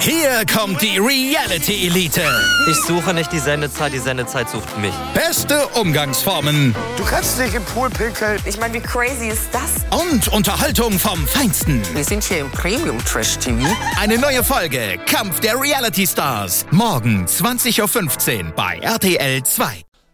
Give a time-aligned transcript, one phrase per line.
[0.00, 2.22] Hier kommt die Reality Elite.
[2.68, 4.92] Ich suche nicht die Sendezeit, die Sendezeit sucht mich.
[5.14, 6.74] Beste Umgangsformen.
[6.98, 8.38] Du kannst dich im Pool pinkeln.
[8.44, 9.84] Ich meine, wie crazy ist das?
[9.90, 11.82] Und Unterhaltung vom Feinsten.
[11.94, 13.66] Wir sind hier im Premium Trash TV.
[13.98, 16.66] Eine neue Folge Kampf der Reality Stars.
[16.70, 19.64] Morgen 20.15 Uhr bei RTL 2.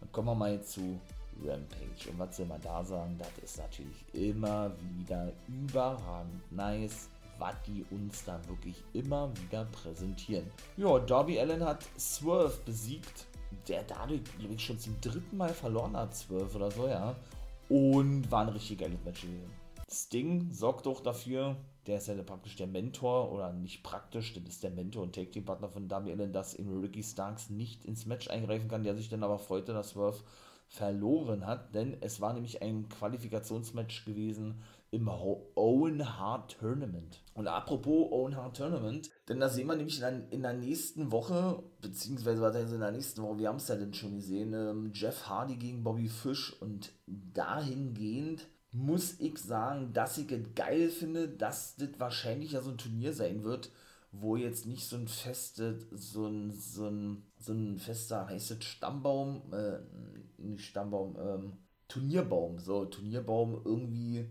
[0.01, 1.01] Dann kommen wir mal zu
[1.45, 2.11] Rampage.
[2.11, 3.19] Und was soll man da sagen?
[3.19, 7.10] Das ist natürlich immer wieder überragend nice
[7.41, 10.47] was die uns da wirklich immer wieder präsentieren.
[10.77, 13.27] Ja, Darby Allen hat Swerve besiegt,
[13.67, 17.17] der dadurch, ich, schon zum dritten Mal verloren hat, Swerve oder so, ja.
[17.69, 19.27] Und war ein richtig geiles Match.
[19.91, 24.63] Sting sorgt auch dafür, der ist ja praktisch der Mentor, oder nicht praktisch, das ist
[24.63, 28.07] der Mentor und Take Team Partner von Darby Allen, dass eben Ricky Starks nicht ins
[28.07, 30.23] Match eingreifen kann, der sich dann aber freute, dass Swerve
[30.69, 37.23] verloren hat, denn es war nämlich ein Qualifikationsmatch gewesen im Owen Heart Tournament.
[37.35, 41.13] Und apropos Owen Heart Tournament, denn da sehen wir nämlich in der, in der nächsten
[41.13, 44.53] Woche, beziehungsweise was heißt in der nächsten Woche, wir haben es ja denn schon gesehen,
[44.53, 50.89] ähm, Jeff Hardy gegen Bobby Fish und dahingehend muss ich sagen, dass ich es geil
[50.91, 53.71] finde, dass das wahrscheinlich ja so ein Turnier sein wird,
[54.13, 58.65] wo jetzt nicht so ein festes, so ein, so ein, so ein fester, heißt es
[58.65, 59.79] Stammbaum, äh,
[60.39, 61.53] nicht Stammbaum, ähm,
[61.87, 64.29] Turnierbaum, so Turnierbaum irgendwie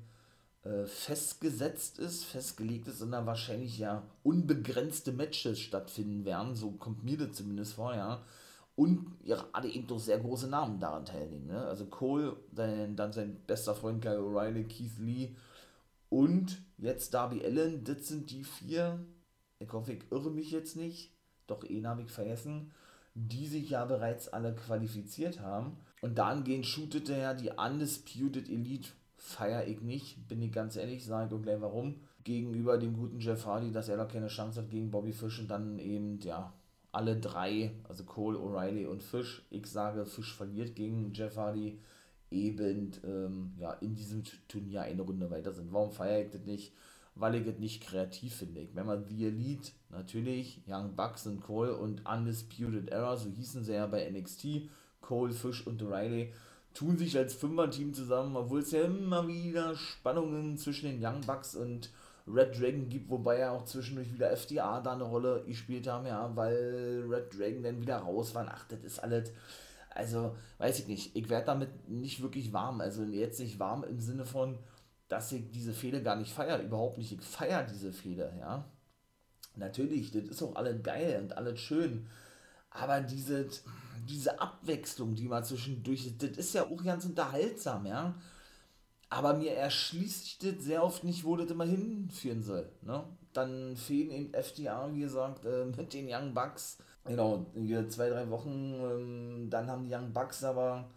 [0.63, 7.17] äh, festgesetzt ist, festgelegt ist, sondern wahrscheinlich ja unbegrenzte Matches stattfinden werden, so kommt mir
[7.17, 8.23] das zumindest vor, ja.
[8.75, 11.47] Und gerade eben doch sehr große Namen daran teilnehmen.
[11.47, 11.65] Ne?
[11.65, 15.35] Also Cole, dann, dann sein bester Freund Kyle O'Reilly, Keith Lee
[16.09, 19.05] und jetzt Darby Allen, das sind die vier,
[19.59, 21.13] ich hoffe, ich irre mich jetzt nicht,
[21.45, 22.71] doch eh habe ich vergessen,
[23.15, 25.77] die sich ja bereits alle qualifiziert haben.
[26.01, 31.27] Und dahingehend shootete ja die Undisputed Elite feiere ich nicht, bin ich ganz ehrlich, sage
[31.27, 31.95] ich auch gleich warum.
[32.23, 35.49] Gegenüber dem guten Jeff Hardy, dass er da keine Chance hat gegen Bobby Fish und
[35.49, 36.53] dann eben, ja,
[36.91, 39.43] alle drei, also Cole, O'Reilly und Fish.
[39.51, 41.79] Ich sage, Fish verliert gegen Jeff Hardy,
[42.31, 45.71] eben ähm, ja, in diesem Turnier eine Runde weiter sind.
[45.71, 46.73] Warum feiere ich das nicht?
[47.15, 48.67] Weil ich es nicht kreativ finde.
[48.73, 53.73] Wenn man The Elite, natürlich, Young Bucks und Cole und Undisputed Era, so hießen sie
[53.73, 54.69] ja bei NXT,
[55.01, 56.31] Cole, Fish und O'Reilly,
[56.73, 61.55] tun sich als Fünfer-Team zusammen, obwohl es ja immer wieder Spannungen zwischen den Young Bucks
[61.55, 61.89] und
[62.27, 66.31] Red Dragon gibt, wobei ja auch zwischendurch wieder FDA da eine Rolle gespielt haben, ja,
[66.35, 68.45] weil Red Dragon dann wieder raus war.
[68.49, 69.31] Ach, das ist alles.
[69.89, 71.15] Also, weiß ich nicht.
[71.15, 72.81] Ich werde damit nicht wirklich warm.
[72.81, 74.59] Also, jetzt nicht warm im Sinne von,
[75.07, 76.61] dass ich diese Fehde gar nicht feiere.
[76.61, 77.11] Überhaupt nicht.
[77.11, 78.65] Ich feiere diese Fehde, ja.
[79.55, 82.07] Natürlich, das ist auch alles geil und alles schön.
[82.71, 83.47] Aber diese,
[84.07, 88.15] diese Abwechslung, die man zwischendurch, das ist ja auch ganz unterhaltsam, ja.
[89.09, 92.69] Aber mir erschließt das sehr oft nicht, wo das immer hinführen soll.
[92.83, 93.03] Ne?
[93.33, 96.77] Dann fehlen eben FTA, wie gesagt, äh, mit den Young Bucks.
[97.05, 100.89] Genau, hier zwei, drei Wochen, ähm, dann haben die Young Bucks aber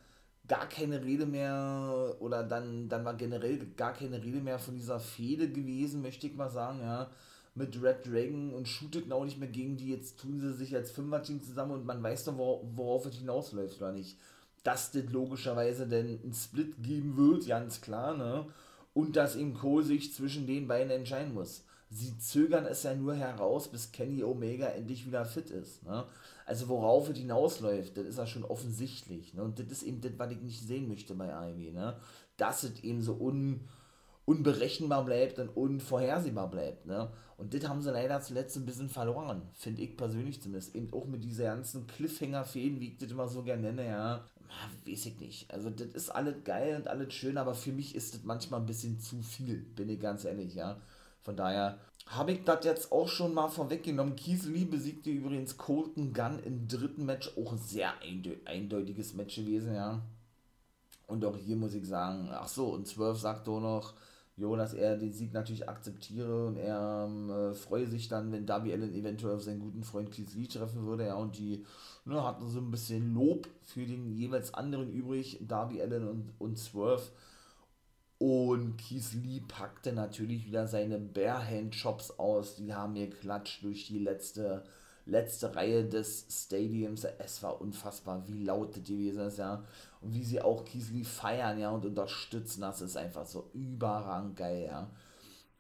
[0.46, 5.00] gar keine Rede mehr, oder dann, dann war generell gar keine Rede mehr von dieser
[5.00, 7.08] Fehde gewesen, möchte ich mal sagen, ja
[7.54, 9.90] mit Red Dragon und shootet auch nicht mehr gegen die.
[9.90, 13.92] Jetzt tun sie sich als Fünfer-Team zusammen und man weiß doch, worauf es hinausläuft, oder
[13.92, 14.18] nicht?
[14.62, 18.46] Dass das logischerweise denn ein Split geben wird, ganz klar, ne?
[18.94, 21.64] Und dass eben Cole sich zwischen den beiden entscheiden muss.
[21.94, 25.82] Sie zögern es ja nur heraus, bis Kenny Omega endlich wieder fit ist.
[25.82, 26.04] Ne?
[26.46, 29.34] Also worauf es hinausläuft, das ist ja schon offensichtlich.
[29.34, 29.42] Ne?
[29.42, 31.70] Und das ist eben das, was ich nicht sehen möchte bei AEW.
[31.72, 31.96] Ne?
[32.38, 33.60] Dass es eben so un
[34.24, 36.86] unberechenbar bleibt und unvorhersehbar bleibt.
[36.86, 37.10] Ne?
[37.36, 40.74] Und das haben sie leider zuletzt ein bisschen verloren, finde ich persönlich zumindest.
[40.74, 44.24] Eben auch mit dieser ganzen Cliffhanger-Fäden, wie ich das immer so gerne nenne, ja.
[44.86, 45.50] Weiß ich nicht.
[45.50, 48.66] Also, das ist alles geil und alles schön, aber für mich ist das manchmal ein
[48.66, 50.76] bisschen zu viel, bin ich ganz ehrlich, ja.
[51.22, 54.16] Von daher habe ich das jetzt auch schon mal vorweggenommen.
[54.16, 57.32] Keith Lee besiegte übrigens Colton Gunn im dritten Match.
[57.36, 57.92] Auch ein sehr
[58.44, 60.02] eindeutiges Match gewesen, ja.
[61.06, 63.94] Und auch hier muss ich sagen, ach so, und Swerve sagt auch noch,
[64.42, 68.44] jo, dass er den Sieg natürlich akzeptiere und er ähm, äh, freue sich dann, wenn
[68.44, 71.64] Darby Allen eventuell auf seinen guten Freund Keith Lee treffen würde, ja, und die
[72.04, 76.58] ne, hatten so ein bisschen Lob für den jeweils anderen übrig, Darby Allen und, und
[76.58, 77.04] Swerve.
[78.18, 84.00] Und Keith Lee packte natürlich wieder seine Barehand-Chops aus, die haben mir klatscht durch die
[84.00, 84.64] letzte
[85.06, 87.04] letzte Reihe des Stadiums.
[87.18, 89.64] Es war unfassbar, wie laut das gewesen ist, ja.
[90.00, 92.62] Und wie sie auch Kiesli feiern, ja, und unterstützen.
[92.62, 94.90] Das ist einfach so überragend geil, ja.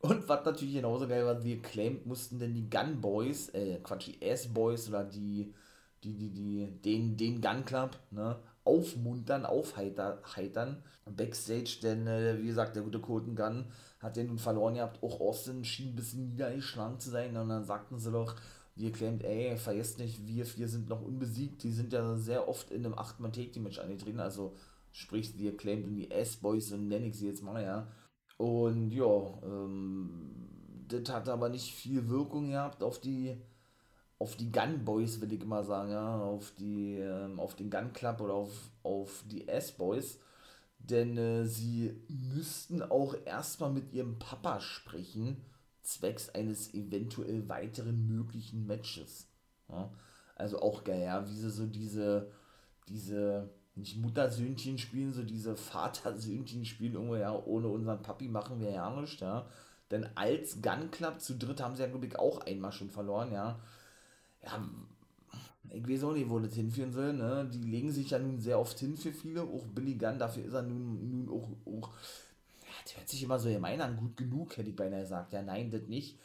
[0.00, 4.08] Und was natürlich genauso geil war, wir claimt mussten denn die Gun Boys, äh, Quatsch,
[4.08, 5.54] die S-Boys oder die,
[6.02, 10.82] die, die, die, den, den Gun Club, ne, aufmuntern, aufheitern.
[11.04, 13.66] Backstage, denn, äh, wie gesagt, der gute Colton Gun
[14.00, 15.02] hat der nun verloren gehabt.
[15.02, 17.36] Auch Austin schien ein bisschen niedergeschlagen zu sein.
[17.36, 18.34] Und dann sagten sie doch,
[18.74, 21.62] wir claimt, ey, vergesst nicht, wir vier sind noch unbesiegt.
[21.62, 24.20] Die sind ja sehr oft in einem 8-Man-Take-Match angetreten.
[24.20, 24.54] Also
[24.92, 27.88] sprich, wir claimt in die S-Boys und nenne ich sie jetzt mal, ja.
[28.38, 30.48] Und ja, ähm,
[30.88, 33.36] das hat aber nicht viel Wirkung gehabt auf die
[34.22, 37.92] auf die Gun Boys, will ich immer sagen, ja, auf die, ähm, auf den Gun
[37.92, 40.20] Club oder auf, auf die S-Boys.
[40.78, 45.38] Denn äh, sie müssten auch erstmal mit ihrem Papa sprechen,
[45.82, 49.28] zwecks eines eventuell weiteren möglichen Matches.
[49.68, 49.92] Ja?
[50.36, 52.30] Also auch geil, ja, wie sie so diese,
[52.88, 58.70] diese, nicht Muttersöhnchen spielen, so diese Vatersöhnchen spielen irgendwo, ja, ohne unseren Papi machen wir
[58.70, 59.46] ja nicht, ja.
[59.90, 63.32] Denn als Gun Club zu dritt haben sie ja, glaube ich, auch einmal schon verloren,
[63.32, 63.60] ja.
[64.42, 64.68] Ja,
[65.70, 67.48] ich weiß auch nicht, wo das hinführen soll, ne?
[67.52, 70.54] Die legen sich ja nun sehr oft hin für viele, auch Billy Gunn, dafür ist
[70.54, 71.90] er nun, nun auch, auch
[72.84, 75.32] das hört sich immer so gemein an, gut genug, hätte ich beinahe gesagt.
[75.32, 76.18] Ja, nein, das nicht,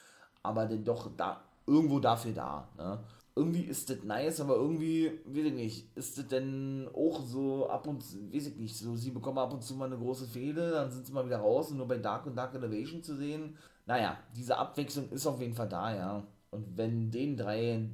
[0.43, 3.03] aber denn doch da, irgendwo dafür da, ne?
[3.35, 7.85] Irgendwie ist das nice, aber irgendwie, weiß ich nicht, ist das denn auch so ab
[7.85, 10.71] und zu, weiß ich nicht, so, sie bekommen ab und zu mal eine große Fehde,
[10.71, 13.55] dann sind sie mal wieder raus und nur bei Dark und Dark Elevation zu sehen.
[13.85, 16.27] Naja, diese Abwechslung ist auf jeden Fall da, ja.
[16.49, 17.87] Und wenn den drei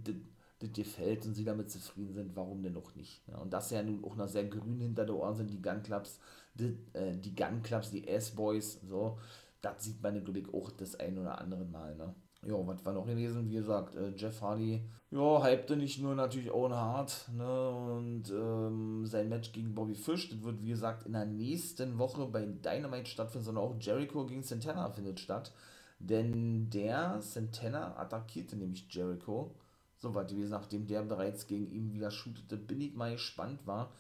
[0.60, 3.22] das gefällt und sie damit zufrieden sind, warum denn auch nicht?
[3.28, 5.84] Ja, und das ja nun auch noch sehr grün hinter der Ohren sind, die Gun
[5.84, 6.20] Clubs,
[6.54, 9.18] die, äh, die Gun Clubs, die S-Boys, so,
[9.62, 12.14] das sieht man, glaube ich, auch das ein oder andere Mal, ne?
[12.46, 13.50] Ja, was war noch gewesen?
[13.50, 19.06] Wie gesagt, äh, Jeff Hardy, ja, hypte nicht nur natürlich Owen Hart, ne, und ähm,
[19.06, 23.10] sein Match gegen Bobby Fish, das wird, wie gesagt, in der nächsten Woche bei Dynamite
[23.10, 25.54] stattfinden, sondern auch Jericho gegen Santana findet statt.
[26.00, 29.56] Denn der Santana attackierte nämlich Jericho.
[29.96, 33.94] Soweit wie nachdem der bereits gegen ihn wieder shootete, bin ich mal gespannt war,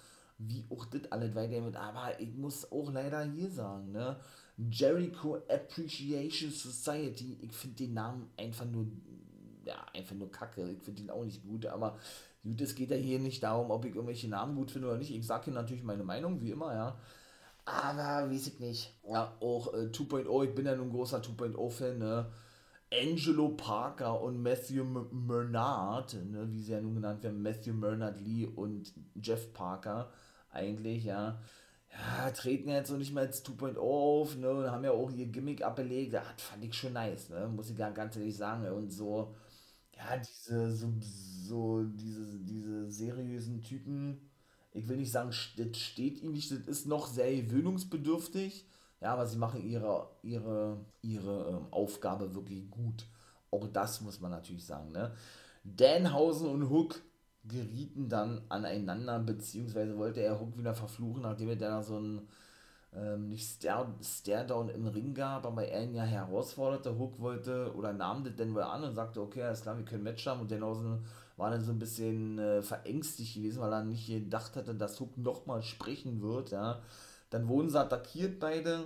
[0.48, 1.75] wie auch das alles weitergeht.
[1.75, 4.18] Aber ich muss auch leider hier sagen, ne?
[4.57, 8.86] Jericho Appreciation Society, ich finde den Namen einfach nur,
[9.66, 10.69] ja, einfach nur kacke.
[10.69, 11.98] Ich finde ihn auch nicht gut, aber
[12.44, 15.13] gut, es geht ja hier nicht darum, ob ich irgendwelche Namen gut finde oder nicht.
[15.13, 17.00] Ich sage hier natürlich meine Meinung, wie immer, ja.
[17.66, 18.94] Aber weiß ich nicht.
[19.10, 22.31] Ja, auch äh, 2.0, ich bin ja nun großer 2.0-Fan, ne?
[22.94, 28.45] Angelo Parker und Matthew Mernard, ne, wie sie ja nun genannt werden, Matthew Mernard Lee
[28.45, 30.12] und Jeff Parker,
[30.54, 31.40] eigentlich, ja,
[31.92, 35.28] ja, treten jetzt so nicht mehr als 2.0 auf, ne, und haben ja auch ihr
[35.28, 39.36] Gimmick abbelegt, das fand ich schon nice, ne, muss ich ganz ehrlich sagen, und so,
[39.96, 44.30] ja, diese, so, so, diese, diese seriösen Typen,
[44.74, 48.66] ich will nicht sagen, das steht ihnen nicht, das ist noch sehr gewöhnungsbedürftig,
[49.04, 53.06] ja, aber sie machen ihre, ihre, ihre ähm, Aufgabe wirklich gut.
[53.52, 54.94] Auch das muss man natürlich sagen.
[54.94, 55.14] Ne?
[55.66, 57.02] Danhausen und Hook
[57.45, 62.28] gerieten dann aneinander, beziehungsweise wollte er Hook wieder verfluchen, nachdem er dann so ein
[62.95, 63.66] ähm, nicht
[64.01, 66.98] Stare-Down im Ring gab, aber er ihn ja herausforderte.
[66.98, 70.04] Hook wollte oder nahm das dann wohl an und sagte, okay, alles klar, wir können
[70.04, 71.04] Match haben und Danhausen
[71.38, 75.18] war dann so ein bisschen äh, verängstigt gewesen, weil er nicht gedacht hatte, dass Hook
[75.18, 76.81] nochmal sprechen wird, ja.
[77.30, 78.84] Dann wurden sie attackiert beide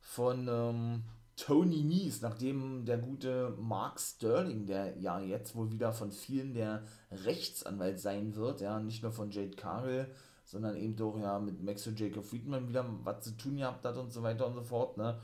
[0.00, 1.02] von ähm,
[1.36, 6.84] Tony Nies, nachdem der gute Mark Sterling, der ja jetzt wohl wieder von vielen der
[7.10, 10.06] Rechtsanwalt sein wird, ja, nicht nur von Jade Cargill,
[10.44, 13.96] sondern eben doch ja mit Max und Jacob Friedman wieder was zu tun gehabt hat
[13.96, 15.18] und so weiter und so fort, ne?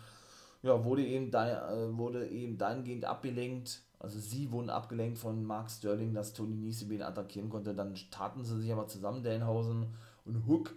[0.62, 5.70] Ja, wurde eben da, äh, wurde eben dahingehend abgelenkt, also sie wurden abgelenkt von Mark
[5.70, 9.86] Sterling, dass Tony Nies ihn attackieren konnte, dann taten sie sich aber zusammen, Danhausen
[10.24, 10.74] und Hook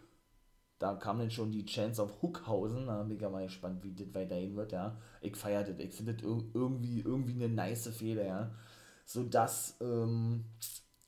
[0.81, 2.87] da kam dann schon die Chance auf Hookhausen.
[2.87, 4.97] Da bin ich mal gespannt, wie das weiterhin wird, ja.
[5.21, 5.77] Ich feiere das.
[5.77, 8.51] Ich finde das irgendwie, irgendwie eine nice Fehler, ja.
[9.05, 10.45] Sodass, ähm,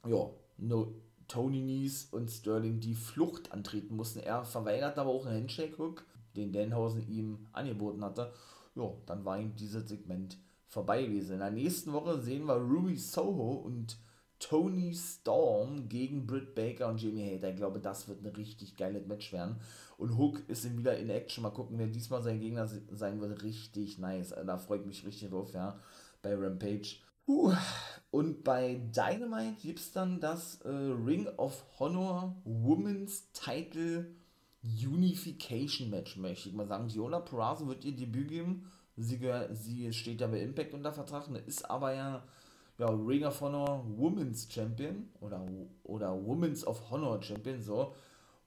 [0.05, 0.93] ja, no,
[1.27, 4.19] Tony Nies und Sterling die Flucht antreten mussten.
[4.19, 8.31] Er verweigert aber auch einen Handshake-Hook, den Danhausen ihm angeboten hatte.
[8.75, 10.37] Ja, dann war ihm dieses Segment
[10.67, 11.33] vorbei gewesen.
[11.33, 13.97] In der nächsten Woche sehen wir Ruby Soho und
[14.39, 17.49] Tony Storm gegen Britt Baker und Jamie Hater.
[17.49, 19.57] Ich glaube, das wird ein richtig geiles Match werden.
[19.97, 21.43] Und Hook ist wieder in Action.
[21.43, 23.43] Mal gucken, wer diesmal sein Gegner sein wird.
[23.43, 24.29] Richtig nice.
[24.45, 25.79] Da freut mich richtig drauf, ja.
[26.21, 26.97] Bei Rampage.
[27.27, 27.53] Uh.
[28.11, 34.13] Und bei Dynamite gibt es dann das äh, Ring of Honor Women's Title
[34.63, 36.93] Unification Match, möchte ich mal sagen.
[36.93, 38.71] Viola Peraza wird ihr Debüt geben.
[38.95, 39.19] Sie,
[39.51, 42.23] sie steht ja bei Impact unter Vertrag, ne, ist aber ja
[42.77, 45.45] ja, Ring of Honor Women's Champion oder,
[45.83, 47.93] oder Women's of Honor Champion, so.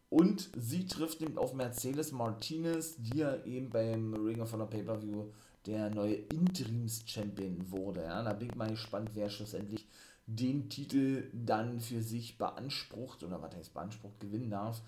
[0.09, 5.33] Und sie trifft eben auf Mercedes Martinez, die ja eben beim Ring of Honor Pay-Per-View
[5.67, 8.05] der neue Interims-Champion wurde.
[8.05, 8.23] Ja.
[8.23, 9.87] Da bin ich mal gespannt, wer schlussendlich
[10.27, 14.83] den Titel dann für sich beansprucht oder was heißt beansprucht gewinnen darf.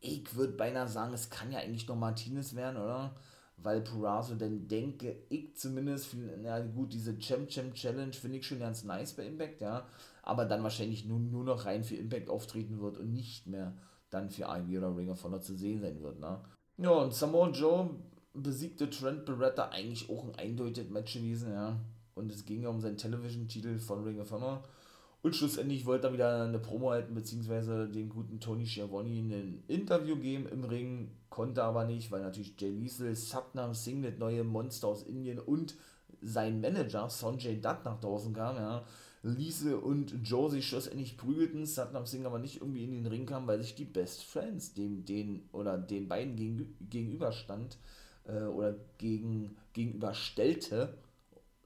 [0.00, 3.14] Ich würde beinahe sagen, es kann ja eigentlich noch Martinez werden, oder?
[3.62, 8.60] Weil Purazo dann denke ich zumindest, na gut, diese Champ Champ Challenge finde ich schon
[8.60, 9.86] ganz nice bei Impact, ja,
[10.22, 13.74] aber dann wahrscheinlich nur, nur noch rein für Impact auftreten wird und nicht mehr
[14.10, 16.40] dann für IW oder Ring of Honor zu sehen sein wird, ne.
[16.78, 17.90] Ja, und Samoa Joe
[18.32, 21.78] besiegte Trent Beretta eigentlich auch ein eindeutiges Match gewesen, ja,
[22.14, 24.62] und es ging ja um seinen Television-Titel von Ring of Honor.
[25.22, 30.16] Und schlussendlich wollte er wieder eine Promo halten, beziehungsweise den guten Tony Schiavone ein Interview
[30.16, 34.88] geben im Ring, konnte aber nicht, weil natürlich Jay Liesel, Satnam Singh, das neue Monster
[34.88, 35.76] aus Indien und
[36.22, 38.84] sein Manager Sonjay Dutt nach draußen kam, ja.
[39.22, 43.60] Liesel und Josie schlussendlich prügelten, Satnam Singh aber nicht irgendwie in den Ring kam, weil
[43.60, 47.76] sich die Best Friends dem, den oder den beiden gegen, gegenüberstand
[48.24, 50.94] äh, oder gegen, gegenüberstellte.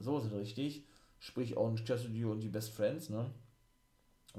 [0.00, 0.84] So ist es richtig.
[1.20, 3.30] Sprich Orange Cassidy und die Best Friends, ne?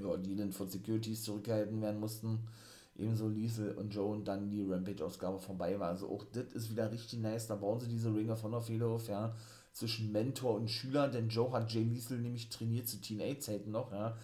[0.01, 2.39] Ja, die dann von Securities zurückgehalten werden mussten.
[2.97, 5.89] Ebenso Liesel und Joe und dann die Rampage-Ausgabe vorbei war.
[5.89, 7.47] Also auch das ist wieder richtig nice.
[7.47, 9.35] Da bauen sie diese Ring of Honor Fehler ja.
[9.73, 14.17] Zwischen Mentor und Schüler, denn Joe hat Jay Liesel nämlich trainiert zu Teen-A-Zeiten noch, ja.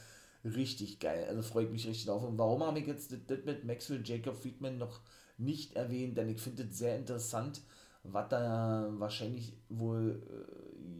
[0.45, 1.25] Richtig geil.
[1.27, 2.23] Also freut mich richtig drauf.
[2.23, 5.01] Und warum habe ich jetzt das, das mit Maxwell Jacob Friedman noch
[5.37, 6.17] nicht erwähnt?
[6.17, 7.61] Denn ich finde es sehr interessant,
[8.03, 10.23] was da wahrscheinlich wohl,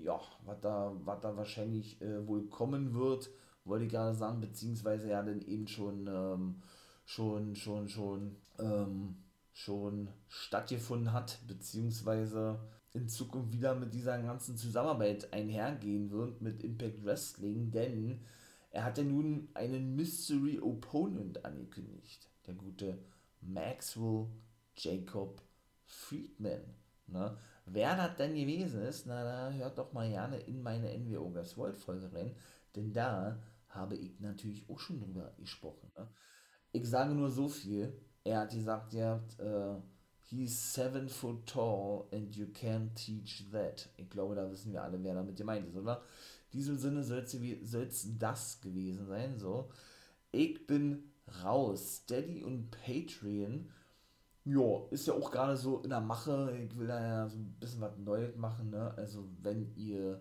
[0.02, 3.30] äh, ja, was da, was da wahrscheinlich äh, wohl kommen wird
[3.66, 6.62] wollte ich gerade sagen, beziehungsweise ja dann eben schon, ähm,
[7.06, 9.16] schon, schon, schon, ähm,
[9.54, 12.60] schon stattgefunden hat, beziehungsweise
[12.94, 18.20] in Zukunft wieder mit dieser ganzen Zusammenarbeit einhergehen wird mit Impact Wrestling, denn
[18.72, 22.30] er hat ja nun einen Mystery Opponent angekündigt.
[22.48, 22.98] Der gute
[23.42, 24.28] Maxwell
[24.76, 25.42] Jacob
[25.86, 26.62] Friedman.
[27.08, 27.38] Ne?
[27.66, 31.58] Wer das denn gewesen ist, na, da hört doch mal gerne in meine NWO Gas
[31.58, 32.36] World Folge rein,
[32.76, 33.38] denn da
[33.74, 35.92] habe ich natürlich auch schon drüber gesprochen.
[35.98, 36.08] Ne?
[36.72, 37.94] Ich sage nur so viel.
[38.24, 39.82] Er hat gesagt, ja, uh,
[40.30, 43.90] he's seven foot tall and you can't teach that.
[43.98, 46.02] Ich glaube, da wissen wir alle, wer damit gemeint ist, oder?
[46.52, 49.38] In diesem Sinne soll es das gewesen sein.
[49.38, 49.70] So,
[50.32, 51.12] ich bin
[51.44, 51.98] raus.
[52.04, 53.70] Steady und Patreon.
[54.44, 56.58] Ja, ist ja auch gerade so in der Mache.
[56.66, 58.72] Ich will da ja so ein bisschen was Neues machen.
[58.72, 58.94] Ne?
[58.98, 60.20] Also, wenn ihr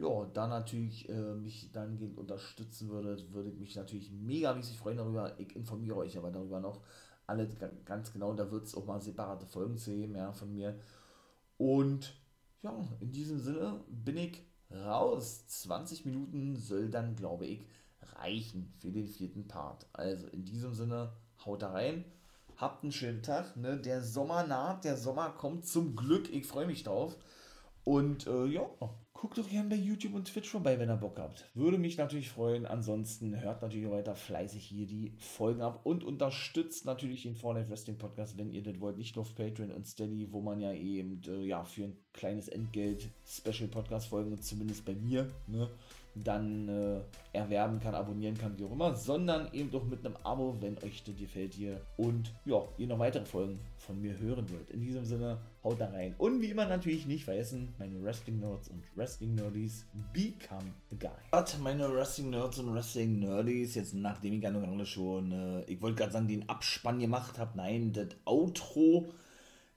[0.00, 4.96] ja, da natürlich äh, mich dahingehend unterstützen würde, würde ich mich natürlich mega mäßig freuen
[4.96, 5.38] darüber.
[5.38, 6.82] Ich informiere euch aber darüber noch
[7.26, 7.48] alles
[7.84, 8.32] ganz genau.
[8.32, 10.78] Da wird es auch mal separate Folgen zu geben, ja, von mir.
[11.56, 12.14] Und
[12.62, 15.46] ja, in diesem Sinne bin ich raus.
[15.46, 17.66] 20 Minuten soll dann, glaube ich,
[18.16, 19.86] reichen für den vierten Part.
[19.92, 21.12] Also in diesem Sinne,
[21.44, 22.04] haut da rein.
[22.56, 23.56] Habt einen schönen Tag.
[23.56, 23.76] Ne?
[23.76, 26.32] Der Sommer naht, der Sommer kommt zum Glück.
[26.32, 27.16] Ich freue mich drauf.
[27.84, 28.68] Und äh, ja,
[29.20, 31.50] Guckt doch gerne bei YouTube und Twitch vorbei, wenn ihr Bock habt.
[31.52, 32.66] Würde mich natürlich freuen.
[32.66, 37.68] Ansonsten hört natürlich weiter fleißig hier die Folgen ab und unterstützt natürlich den For Life
[37.68, 38.96] Wrestling Podcast, wenn ihr das wollt.
[38.96, 42.46] Nicht nur auf Patreon und Steady, wo man ja eben äh, ja, für ein kleines
[42.46, 45.68] Entgelt Special Podcast Folgen, zumindest bei mir, ne,
[46.24, 47.00] dann äh,
[47.32, 51.02] erwerben kann, abonnieren kann, wie auch immer, sondern eben doch mit einem Abo, wenn euch
[51.04, 54.70] das gefällt hier und ja, ihr noch weitere Folgen von mir hören wollt.
[54.70, 56.14] In diesem Sinne, haut da rein.
[56.18, 61.10] Und wie immer natürlich nicht vergessen, meine Wrestling Nerds und Wrestling Nerdies, become the guy.
[61.32, 65.96] Hat meine Wrestling Nerds und Wrestling Nerdies, jetzt nachdem ich gerade schon, äh, ich wollte
[65.96, 69.08] gerade sagen, den Abspann gemacht habe, nein, das Outro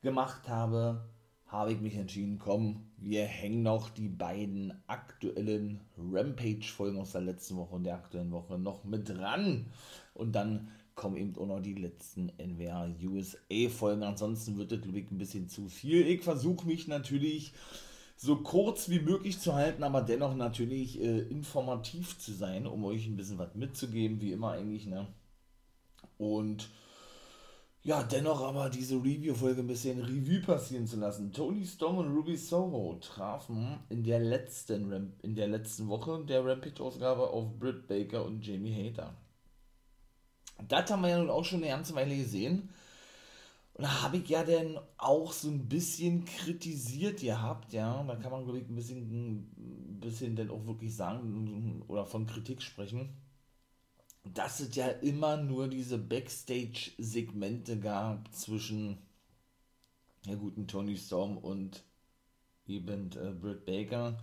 [0.02, 1.04] gemacht habe,
[1.48, 7.58] habe ich mich entschieden, komm, wir hängen noch die beiden aktuellen Rampage-Folgen aus der letzten
[7.58, 9.66] Woche und der aktuellen Woche noch mit dran.
[10.14, 14.04] Und dann kommen eben auch noch die letzten NWA USA-Folgen.
[14.04, 16.06] Ansonsten wird das, glaube ich, ein bisschen zu viel.
[16.08, 17.54] Ich versuche mich natürlich
[18.18, 23.08] so kurz wie möglich zu halten, aber dennoch natürlich äh, informativ zu sein, um euch
[23.08, 24.86] ein bisschen was mitzugeben, wie immer eigentlich.
[24.86, 25.08] Ne?
[26.20, 26.70] Und
[27.84, 31.32] ja, dennoch aber diese Review-Folge ein bisschen Revue passieren zu lassen.
[31.34, 36.46] Tony Storm und Ruby Soho trafen in der letzten, Ramp in der letzten Woche der
[36.46, 39.16] Rampage-Ausgabe auf Britt Baker und Jamie Hater.
[40.68, 42.70] Das haben wir ja nun auch schon eine ganze Weile gesehen.
[43.74, 48.04] Und da habe ich ja dann auch so ein bisschen kritisiert gehabt, ja.
[48.04, 52.28] Da kann man, glaube ich, ein bisschen, ein bisschen dann auch wirklich sagen oder von
[52.28, 53.10] Kritik sprechen
[54.24, 58.98] dass es ja immer nur diese Backstage-Segmente gab zwischen
[60.26, 61.84] der guten Tony Storm und
[62.68, 64.18] eben äh, Britt Baker.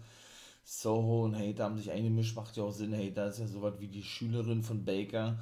[0.64, 2.94] Soho und Hater haben sich eingemischt, macht ja auch Sinn.
[2.94, 5.38] Hater ist ja so was wie die Schülerin von Baker.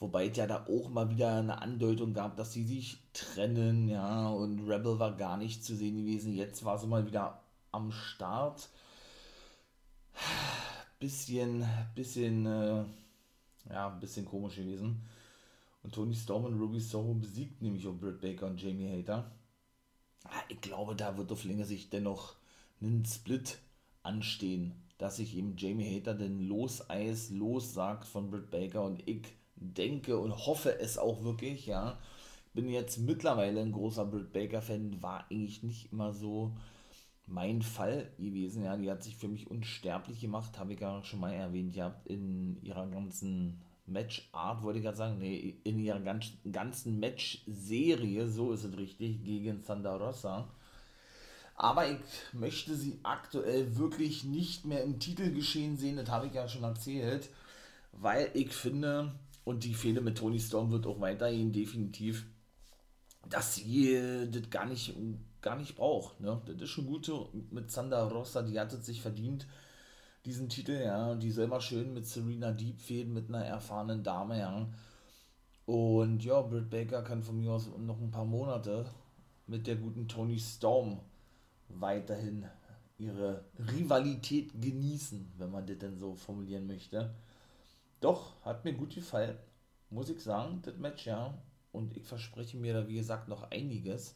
[0.00, 4.28] Wobei es ja da auch mal wieder eine Andeutung gab, dass sie sich trennen, ja,
[4.30, 6.34] und Rebel war gar nicht zu sehen gewesen.
[6.34, 7.40] Jetzt war sie mal wieder
[7.70, 8.68] am Start.
[10.98, 12.84] Bisschen, bisschen, äh,
[13.68, 15.02] ja, ein bisschen komisch gewesen.
[15.82, 19.30] Und Tony Storm und Ruby Soho besiegt nämlich auch Britt Baker und Jamie Hater.
[20.48, 22.36] Ich glaube, da wird auf längere Sicht dennoch
[22.80, 23.58] ein Split
[24.02, 29.26] anstehen, dass sich eben Jamie Hater den Loseis lossagt von Britt Baker und ich
[29.56, 31.98] denke und hoffe es auch wirklich, ja.
[32.54, 36.54] Bin jetzt mittlerweile ein großer Britt Baker-Fan, war eigentlich nicht immer so
[37.26, 38.76] mein Fall gewesen, ja.
[38.76, 42.60] Die hat sich für mich unsterblich gemacht, habe ich ja schon mal erwähnt, ja, in
[42.62, 48.76] ihrer ganzen Matchart, wollte ich gerade sagen, nee, in ihrer ganzen Match-Serie, so ist es
[48.76, 50.48] richtig, gegen Thunder Rosa
[51.54, 51.98] aber ich
[52.32, 57.28] möchte sie aktuell wirklich nicht mehr im Titelgeschehen sehen, das habe ich ja schon erzählt,
[57.92, 59.14] weil ich finde,
[59.44, 62.26] und die Fehde mit Tony Storm wird auch weitergehen, definitiv,
[63.28, 64.94] dass sie das gar nicht,
[65.42, 66.20] gar nicht braucht.
[66.20, 66.40] Ne?
[66.46, 67.10] Das ist schon gut
[67.50, 69.46] mit Sandra Rosa, die hat es sich verdient,
[70.24, 74.38] diesen Titel, ja, die soll mal schön mit Serena Deep fäden, mit einer erfahrenen Dame,
[74.38, 74.68] ja.
[75.66, 78.86] Und ja, Britt Baker kann von mir aus noch ein paar Monate
[79.46, 81.00] mit der guten Tony Storm
[81.68, 82.46] weiterhin
[82.98, 87.14] ihre Rivalität genießen, wenn man das denn so formulieren möchte.
[88.00, 89.36] Doch, hat mir gut gefallen,
[89.90, 91.36] muss ich sagen, das Match, ja.
[91.72, 94.14] Und ich verspreche mir da, wie gesagt, noch einiges.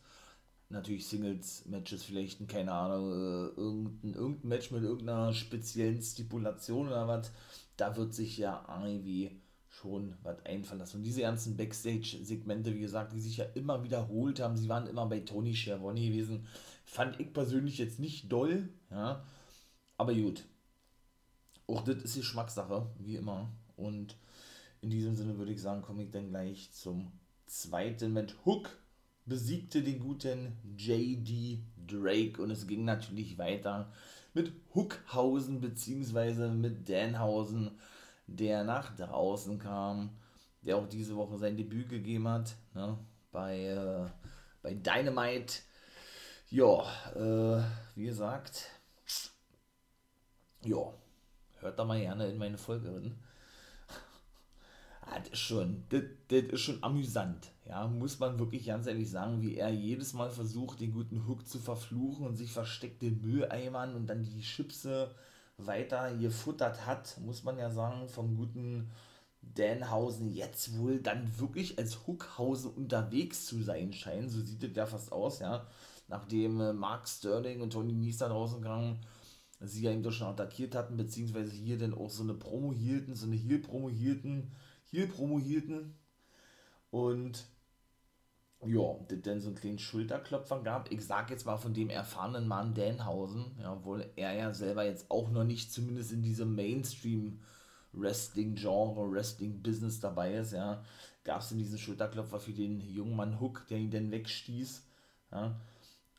[0.68, 7.30] Natürlich Singles-Matches, vielleicht, keine Ahnung, äh, irgendein, irgendein Match mit irgendeiner speziellen Stipulation oder was.
[7.76, 10.98] Da wird sich ja irgendwie schon was einfallen lassen.
[10.98, 15.06] Und diese ganzen Backstage-Segmente, wie gesagt, die sich ja immer wiederholt haben, sie waren immer
[15.06, 16.46] bei Tony Schiavone gewesen
[16.86, 19.24] Fand ich persönlich jetzt nicht doll, ja.
[19.98, 20.44] Aber gut.
[21.66, 23.50] Auch das ist Geschmackssache, wie immer.
[23.76, 24.16] Und
[24.80, 27.10] in diesem Sinne würde ich sagen, komme ich dann gleich zum
[27.46, 28.78] zweiten mit Hook
[29.26, 33.92] besiegte den guten JD Drake und es ging natürlich weiter
[34.34, 37.72] mit Hookhausen beziehungsweise mit Danhausen,
[38.26, 40.10] der nach draußen kam,
[40.62, 42.98] der auch diese Woche sein Debüt gegeben hat, ne,
[43.30, 44.06] bei, äh,
[44.62, 45.54] bei Dynamite
[46.50, 46.80] ja,
[47.14, 47.62] äh,
[47.96, 48.70] wie gesagt,
[50.62, 50.92] ja,
[51.58, 53.18] hört da mal gerne in meine Folge drin.
[55.08, 59.10] Ah, das ist schon, das, das ist schon amüsant, ja, muss man wirklich ganz ehrlich
[59.10, 63.20] sagen, wie er jedes Mal versucht, den guten Hook zu verfluchen und sich versteckt den
[63.20, 65.14] Mülleimern und dann die Chipse
[65.58, 68.90] weiter gefuttert hat, muss man ja sagen, vom guten
[69.42, 74.86] Danhausen jetzt wohl dann wirklich als Hookhausen unterwegs zu sein scheint, so sieht es ja
[74.86, 75.66] fast aus, ja,
[76.08, 79.00] nachdem äh, Mark Sterling und Tony Nies da draußen gegangen,
[79.60, 83.14] sie ja ihm doch schon attackiert hatten, beziehungsweise hier dann auch so eine Promo hielten,
[83.14, 84.52] so eine Heel-Promo hielten,
[84.90, 85.94] Heel-Promo hielten.
[86.90, 87.46] Und
[88.64, 90.90] ja, das dann so einen kleinen Schulterklopfer gab.
[90.90, 95.10] Ich sag jetzt mal von dem erfahrenen Mann Danhausen, ja, obwohl er ja selber jetzt
[95.10, 97.40] auch noch nicht zumindest in diesem Mainstream
[97.92, 100.82] Wrestling-Genre, Wrestling-Business dabei ist, ja,
[101.24, 104.82] gab es in diesen Schulterklopfer für den jungen Mann Hook, der ihn dann wegstieß,
[105.32, 105.60] ja,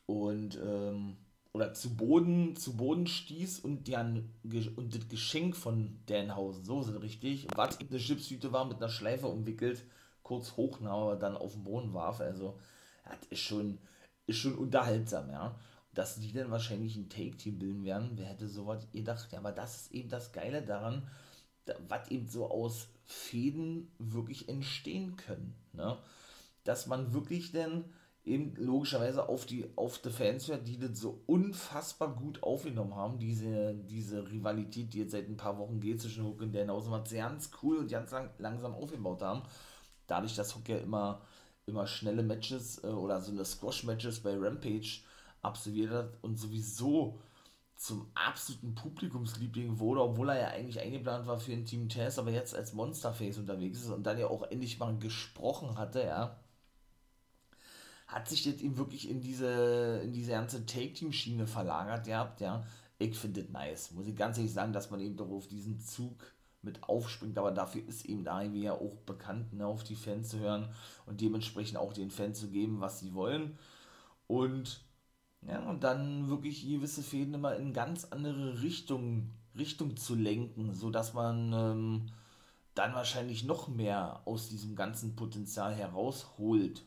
[0.06, 1.16] und ähm,
[1.52, 4.30] oder zu Boden, zu Boden stieß und, an,
[4.76, 9.26] und das Geschenk von Danhausen, so es richtig, was eine Chipstüte war mit einer Schleife
[9.26, 9.84] umwickelt,
[10.28, 12.20] kurz hochnahm, aber dann auf den Boden warf.
[12.20, 12.58] Also,
[13.04, 13.78] das ist schon,
[14.26, 15.58] ist schon unterhaltsam, ja.
[15.94, 19.32] Dass die dann wahrscheinlich ein Take-Team bilden werden, wer hätte sowas gedacht?
[19.32, 21.08] Ja, aber das ist eben das Geile daran,
[21.88, 25.54] was eben so aus Fäden wirklich entstehen können.
[25.72, 25.96] Ne?
[26.64, 27.84] Dass man wirklich dann
[28.24, 33.18] eben logischerweise auf die, auf die Fans hört, die das so unfassbar gut aufgenommen haben,
[33.18, 37.08] diese, diese Rivalität, die jetzt seit ein paar Wochen geht zwischen Hook und Danhausen, was
[37.08, 39.42] sie ganz cool und ganz lang, langsam aufgebaut haben.
[40.08, 41.22] Dadurch, dass Hook ja immer,
[41.66, 45.02] immer schnelle Matches äh, oder so eine Squash-Matches bei Rampage
[45.42, 47.20] absolviert hat und sowieso
[47.76, 52.32] zum absoluten Publikumsliebling wurde, obwohl er ja eigentlich eingeplant war für ein Team Test, aber
[52.32, 56.40] jetzt als Monsterface unterwegs ist und dann ja auch endlich mal gesprochen hatte, ja
[58.08, 62.64] hat sich das eben wirklich in diese, in diese ganze Take-Team-Schiene verlagert gehabt, ja.
[62.98, 63.92] Ich finde das nice.
[63.92, 66.16] Muss ich ganz ehrlich sagen, dass man eben doch auf diesen Zug
[66.62, 70.38] mit aufspringt, aber dafür ist eben da ja auch bekannt, ne, auf die Fans zu
[70.38, 70.68] hören
[71.06, 73.58] und dementsprechend auch den Fans zu geben, was sie wollen.
[74.26, 74.82] Und
[75.42, 81.14] ja, und dann wirklich gewisse Fäden immer in ganz andere Richtungen Richtung zu lenken, sodass
[81.14, 82.06] man ähm,
[82.74, 86.84] dann wahrscheinlich noch mehr aus diesem ganzen Potenzial herausholt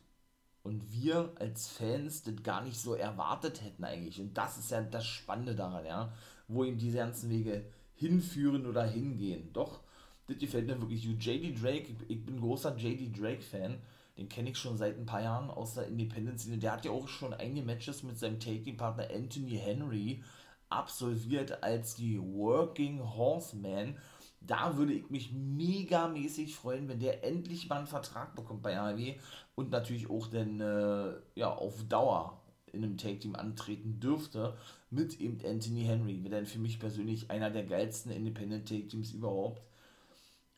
[0.64, 4.20] und wir als Fans das gar nicht so erwartet hätten eigentlich.
[4.20, 6.14] Und das ist ja das Spannende daran, ja,
[6.48, 7.66] wo ihm diese ganzen Wege
[8.02, 9.50] hinführen oder hingehen.
[9.54, 9.80] Doch,
[10.28, 11.06] das gefällt mir wirklich.
[11.06, 13.78] JD Drake, ich bin großer JD Drake-Fan.
[14.18, 16.58] Den kenne ich schon seit ein paar Jahren aus der Independence-Szene.
[16.58, 20.24] Der hat ja auch schon einige Matches mit seinem Taking-Partner Anthony Henry
[20.70, 23.96] absolviert als die Working Horseman
[24.42, 29.14] da würde ich mich megamäßig freuen, wenn der endlich mal einen Vertrag bekommt bei AEW
[29.56, 32.41] und natürlich auch dann äh, ja, auf Dauer
[32.74, 34.58] in einem Take-Team antreten dürfte,
[34.90, 36.24] mit eben Anthony Henry.
[36.24, 39.62] Wäre dann für mich persönlich einer der geilsten Independent Take-Teams überhaupt.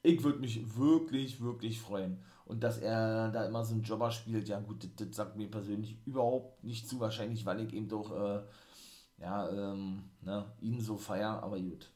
[0.01, 2.19] Ich würde mich wirklich, wirklich freuen.
[2.45, 5.49] Und dass er da immer so einen Jobber spielt, ja gut, das, das sagt mir
[5.49, 8.41] persönlich überhaupt nicht zu, wahrscheinlich, weil ich eben doch, äh,
[9.21, 11.89] ja, ähm, ne, ihn so feier, aber gut.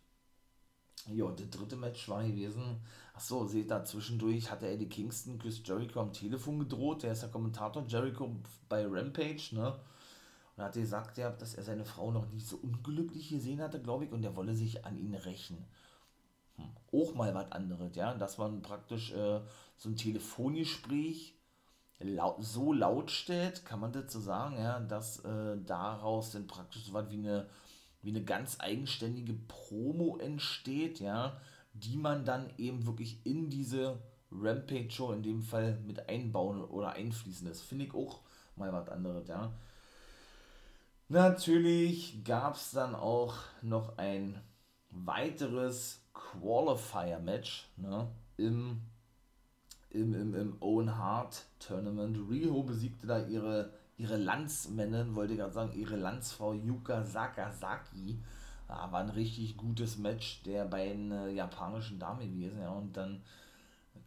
[1.13, 2.81] Ja, das dritte Match war gewesen.
[3.13, 7.03] Achso, seht da zwischendurch hatte Eddie Kingston Chris Jericho am Telefon gedroht.
[7.03, 8.35] Der ist der Kommentator Jericho
[8.67, 9.79] bei Rampage, ne?
[10.57, 14.05] Und hat gesagt, ja, dass er seine Frau noch nicht so unglücklich gesehen hatte, glaube
[14.05, 15.65] ich, und er wolle sich an ihn rächen.
[16.55, 16.65] Hm.
[16.91, 18.13] Auch mal was anderes, ja.
[18.15, 19.39] Dass man praktisch äh,
[19.77, 21.35] so ein Telefongespräch
[21.99, 26.93] laut, so laut stellt, kann man so sagen, ja, dass äh, daraus dann praktisch so
[26.93, 27.47] was wie eine
[28.01, 31.41] wie eine ganz eigenständige Promo entsteht, ja,
[31.73, 33.99] die man dann eben wirklich in diese
[34.31, 37.47] Rampage-Show in dem Fall mit einbauen oder einfließen.
[37.47, 38.21] Das finde ich auch
[38.55, 39.51] mal was anderes, ja.
[41.09, 44.41] Natürlich gab es dann auch noch ein
[44.89, 48.81] weiteres Qualifier-Match ne, im,
[49.89, 52.17] im, im, im Owen Hart Tournament.
[52.29, 58.21] Riho besiegte da ihre ihre Landsmännin, wollte gerade sagen, ihre Landsfrau Yuka Sakazaki.
[58.69, 62.59] Ja, war ein richtig gutes Match der beiden äh, japanischen Damen gewesen.
[62.59, 63.23] Ja, und dann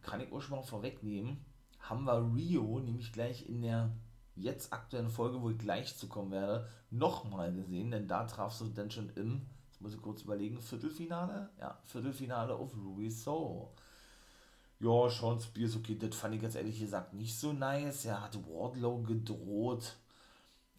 [0.01, 1.43] kann ich auch schon mal vorwegnehmen,
[1.79, 3.91] haben wir Rio nämlich gleich in der
[4.41, 8.73] jetzt aktuellen Folge, wo ich gleich zu kommen werde, nochmal gesehen, denn da traf sie
[8.73, 11.49] dann schon im, jetzt muss ich kurz überlegen, Viertelfinale?
[11.59, 13.69] Ja, Viertelfinale auf Ruby Soul
[14.81, 18.05] ja, Sean Spears, okay, das fand ich jetzt ehrlich gesagt nicht so nice.
[18.05, 19.95] Er hat Wardlow gedroht.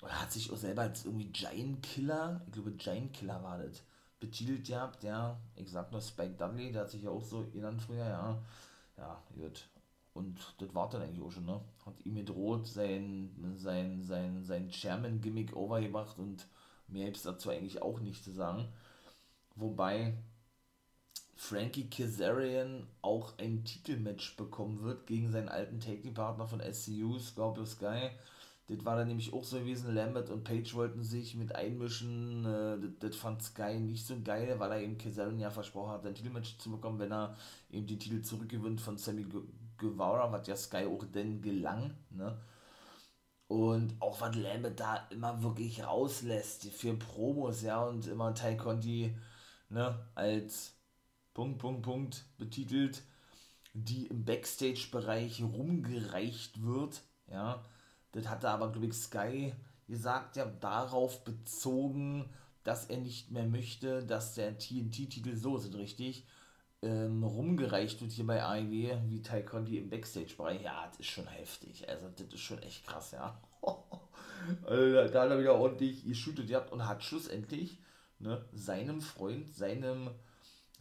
[0.02, 3.84] Oder hat sich auch selber als irgendwie Giant Killer, ich glaube Giant Killer war das,
[4.18, 5.38] betitelt gehabt, ja.
[5.54, 8.42] Ich sag nur Spike Dudley, der hat sich ja auch so genannt früher, ja.
[8.96, 9.68] Ja, gut.
[10.14, 11.60] Und das war dann eigentlich auch schon, ne?
[11.86, 16.46] Hat ihm gedroht, sein, sein, sein, sein Chairman-Gimmick overgemacht und
[16.88, 18.68] mehr gibt es dazu eigentlich auch nicht zu sagen.
[19.56, 20.14] Wobei,
[21.34, 28.10] Frankie Kazarian auch ein Titelmatch bekommen wird gegen seinen alten Taking-Partner von SCU, Scorpio Sky.
[28.68, 32.78] Das war dann nämlich auch so gewesen, Lambert und Page wollten sich mit einmischen, äh,
[33.00, 36.58] das, fand Sky nicht so geil, weil er eben Kazarian ja versprochen hat, ein Titelmatch
[36.58, 37.36] zu bekommen, wenn er
[37.70, 39.26] eben die Titel zurückgewinnt von Sammy
[39.82, 42.38] Guevara, was ja Sky auch denn gelang, ne?
[43.48, 49.14] Und auch was Lambert da immer wirklich rauslässt für Promos, ja, und immer Ty Conti,
[49.68, 50.74] ne, als
[51.34, 53.02] Punkt, Punkt, Punkt betitelt,
[53.74, 57.02] die im Backstage-Bereich rumgereicht wird.
[57.30, 57.64] Ja,
[58.12, 59.54] das hatte aber, glaube ich, Sky
[59.88, 62.30] gesagt, ja, darauf bezogen,
[62.64, 66.26] dass er nicht mehr möchte, dass der TNT-Titel, so ist es richtig,
[66.82, 70.62] ähm, rumgereicht wird hier bei AEW, wie Ty Conti im Backstage-Bereich.
[70.62, 71.88] Ja, das ist schon heftig.
[71.88, 73.40] Also, das ist schon echt krass, ja.
[74.66, 77.78] also, da hat er wieder ordentlich geshootet gehabt und hat schlussendlich
[78.18, 80.10] ne, seinem Freund, seinem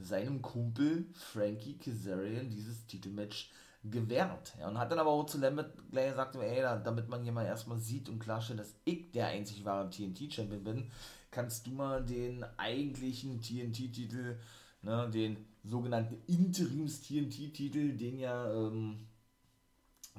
[0.03, 3.51] seinem Kumpel Frankie Kazarian dieses Titelmatch
[3.83, 4.53] gewährt.
[4.59, 7.45] Ja, und hat dann aber auch zu Lambert gleich gesagt, ey, damit man hier mal
[7.45, 10.91] erstmal sieht und klarstellt, dass ich der einzig wahre TNT-Champion bin,
[11.31, 14.37] kannst du mal den eigentlichen TNT-Titel,
[14.81, 19.07] ne, den sogenannten Interims-TNT-Titel, den ja, ähm,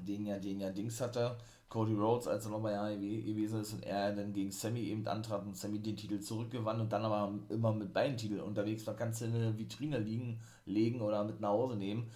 [0.01, 1.37] den ja, den ja Dings hatte,
[1.69, 5.07] Cody Rhodes, als er noch bei AEW gewesen ist und er dann gegen Sammy eben
[5.07, 8.95] antrat und Sammy den Titel zurückgewann und dann aber immer mit beiden Titeln unterwegs war,
[8.95, 12.11] kannst du in eine Vitrine liegen, legen oder mit nach Hause nehmen.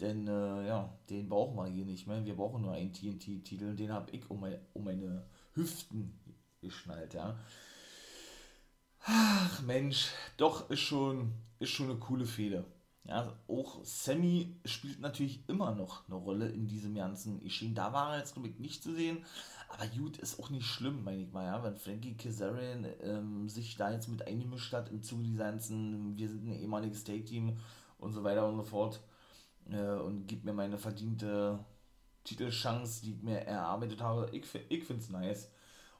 [0.00, 2.24] Denn äh, ja, den brauchen wir hier nicht mehr.
[2.24, 6.18] Wir brauchen nur einen TNT-Titel den habe ich um, mein, um meine Hüften
[6.60, 7.38] geschnallt, ja.
[9.06, 11.32] Ach Mensch, doch ist schon,
[11.64, 12.64] ist schon eine coole Fehde.
[13.06, 17.74] Ja, auch Sammy spielt natürlich immer noch eine Rolle in diesem ganzen Geschehen.
[17.74, 19.18] Da war er jetzt, glaube ich, nicht zu sehen.
[19.68, 21.62] Aber gut, ist auch nicht schlimm, meine ich mal, ja.
[21.62, 26.28] Wenn Frankie Kazarian ähm, sich da jetzt mit eingemischt hat im Zuge dieser ganzen, wir
[26.28, 27.56] sind ein ehemaliges State-Team
[27.98, 29.00] und so weiter und so fort.
[29.70, 31.58] Äh, und gibt mir meine verdiente
[32.24, 34.30] Titelchance, die ich mir erarbeitet habe.
[34.32, 35.50] Ich, ich finde es nice.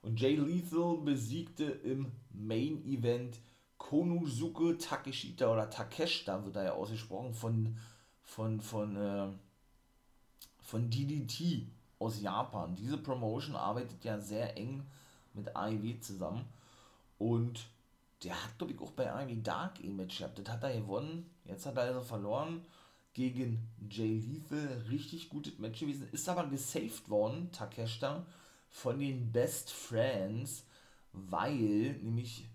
[0.01, 3.41] Und Jay Lethal besiegte im Main Event
[3.79, 7.77] Konusuke Takeshita oder Takeshita wird da ja ausgesprochen von
[8.23, 9.29] von von äh,
[10.61, 11.67] von DDT
[11.99, 12.75] aus Japan.
[12.75, 14.85] Diese Promotion arbeitet ja sehr eng
[15.35, 16.45] mit AEW zusammen
[17.19, 17.67] und
[18.23, 20.39] der hat glaube ich auch bei AEW Dark ein Match gehabt.
[20.39, 21.31] Das hat er gewonnen.
[21.45, 22.65] Jetzt hat er also verloren
[23.13, 24.85] gegen Jay Lethal.
[24.89, 26.09] Richtig gutes Match gewesen.
[26.13, 28.25] Ist aber gesaved worden, Takeshita,
[28.71, 30.65] von den Best Friends,
[31.13, 32.49] weil nämlich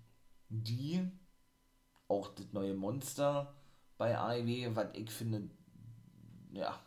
[0.50, 1.10] die
[2.08, 3.54] auch das neue Monster
[3.98, 5.50] bei AEW, was ich finde,
[6.52, 6.80] ja,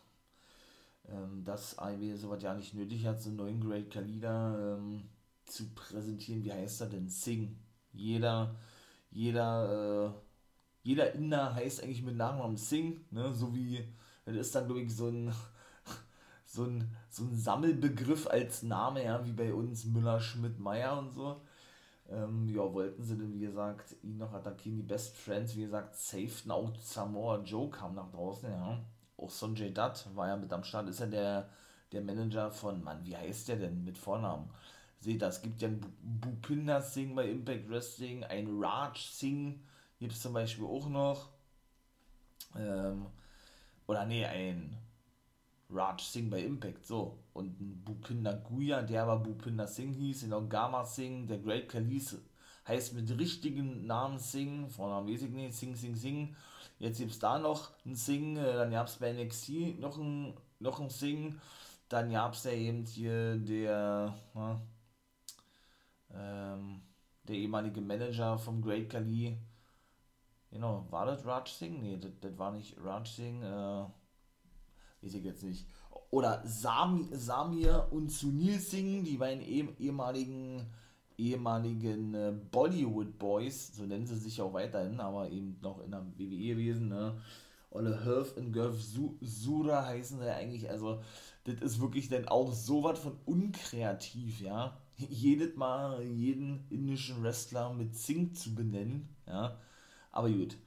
[1.07, 5.03] ähm, dass AEW sowas ja nicht nötig hat, so einen neuen Great Kalida, ähm,
[5.45, 6.43] zu präsentieren.
[6.43, 7.09] Wie heißt er denn?
[7.09, 7.57] Sing.
[7.91, 8.55] Jeder,
[9.11, 10.21] jeder, äh,
[10.83, 13.33] jeder Inder heißt eigentlich mit Nachnamen Sing, ne?
[13.33, 13.87] So wie,
[14.25, 15.33] das ist dann, glaube ich, so ein,
[16.45, 21.11] so ein, so ein Sammelbegriff als Name, ja, wie bei uns Müller, Schmidt, Meier und
[21.11, 21.41] so.
[22.09, 24.77] Ähm, ja, wollten sie denn, wie gesagt, ihn noch attackieren.
[24.77, 28.79] Die Best Friends, wie gesagt, safeten auch Samoa Joe kam nach draußen, ja.
[29.17, 31.49] Auch Sonjay Dutt war ja mit am Start, ist ja der,
[31.91, 34.49] der Manager von, Mann, wie heißt der denn mit Vornamen?
[34.99, 39.59] Seht das, gibt ja einen Bupinder Singh bei Impact Wrestling, ein Raj Singh
[39.99, 41.29] gibt es zum Beispiel auch noch.
[42.57, 43.05] Ähm,
[43.87, 44.77] oder nee, ein
[45.69, 47.17] Raj Singh bei Impact, so.
[47.33, 52.17] Und ein Bupinder Guya, der aber Bupinder Singh hieß, genau Gama Singh, der Great Khalees
[52.67, 56.35] heißt mit richtigen Namen Singh, Vornamen weiß ich nicht, Sing, Sing, Sing.
[56.79, 60.33] Jetzt gibt es da noch ein Sing, äh, dann gab es bei NXT noch ein,
[60.59, 61.39] noch ein Sing,
[61.89, 64.61] dann gab es ja eben hier der, na,
[66.13, 66.81] ähm,
[67.23, 69.37] der ehemalige Manager vom Great Khali.
[70.51, 71.79] Genau, war das Raj Singh?
[71.81, 73.85] Nee, das, das war nicht Raj Singh, äh,
[75.01, 75.67] weiß ich jetzt nicht.
[76.13, 80.67] Oder Sami, Samir und Sunil Singh, die beiden eh, ehemaligen
[81.17, 86.05] ehemaligen äh, Bollywood Boys, so nennen sie sich auch weiterhin, aber eben noch in der
[86.05, 87.19] WWE gewesen, ne?
[87.71, 88.79] Olle Herf und Gurf
[89.21, 91.01] Sura heißen sie eigentlich, also
[91.45, 94.77] das ist wirklich dann auch so was von unkreativ, ja.
[94.97, 99.57] Jedes Mal jeden indischen Wrestler mit Zing zu benennen, ja.
[100.11, 100.57] Aber gut.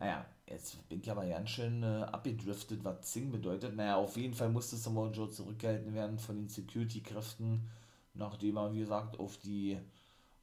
[0.00, 3.74] Naja, jetzt bin ich aber ganz schön äh, abgedriftet, was Zing bedeutet.
[3.76, 7.68] Naja, auf jeden Fall musste Samoa Joe zurückgehalten werden von den Security-Kräften
[8.14, 9.78] nachdem er, wie gesagt, auf die,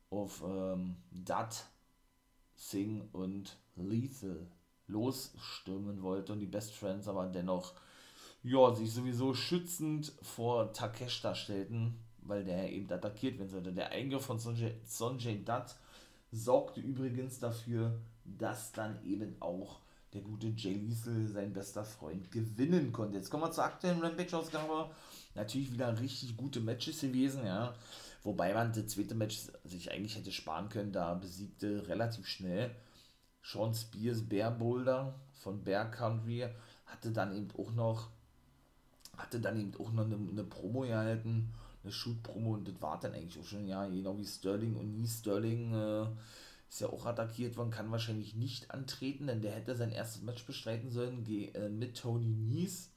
[0.10, 1.66] auf ähm, Dat,
[2.56, 4.48] Sing und Lethal
[4.88, 7.74] losstürmen wollte und die Best Friends aber dennoch,
[8.44, 13.74] ja, sich sowieso schützend vor Takeshita stellten, weil der eben attackiert werden sollte.
[13.74, 15.76] Der Eingriff von Sonjay, Sonjay Dutt
[16.32, 19.81] sorgte übrigens dafür, dass dann eben auch
[20.14, 23.18] der gute Jay Liesel, sein bester Freund, gewinnen konnte.
[23.18, 24.92] Jetzt kommen wir zur aktuellen Rampage-Ausgabe
[25.36, 27.74] natürlich wieder richtig gute Matches gewesen, ja.
[28.24, 32.76] Wobei man das zweite Match sich eigentlich hätte sparen können, da besiegte relativ schnell
[33.42, 36.48] Sean Spears Bear Boulder von Bear Country,
[36.86, 38.10] hatte dann eben auch noch,
[39.18, 41.52] hatte dann eben auch noch eine, eine Promo gehalten,
[41.84, 45.08] eine Shoot-Promo und das war dann eigentlich auch schon, ja, genau wie Sterling und nie
[45.08, 46.06] Sterling äh,
[46.72, 50.46] ist ja auch attackiert worden, kann wahrscheinlich nicht antreten, denn der hätte sein erstes Match
[50.46, 52.94] bestreiten sollen äh, mit Tony Nies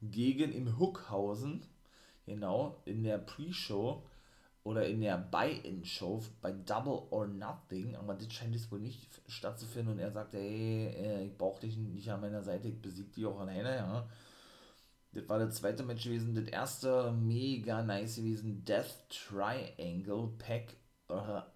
[0.00, 1.62] gegen in Hookhausen,
[2.24, 4.02] genau, in der Pre-Show
[4.64, 9.92] oder in der Buy-In-Show bei Double or Nothing, aber das scheint es wohl nicht stattzufinden.
[9.92, 13.26] Und er sagte, hey, äh, ich brauche dich nicht an meiner Seite, ich besiege dich
[13.26, 14.08] auch alleine, ja.
[15.12, 20.76] Das war das zweite Match gewesen, das erste mega nice gewesen, Death Triangle Pack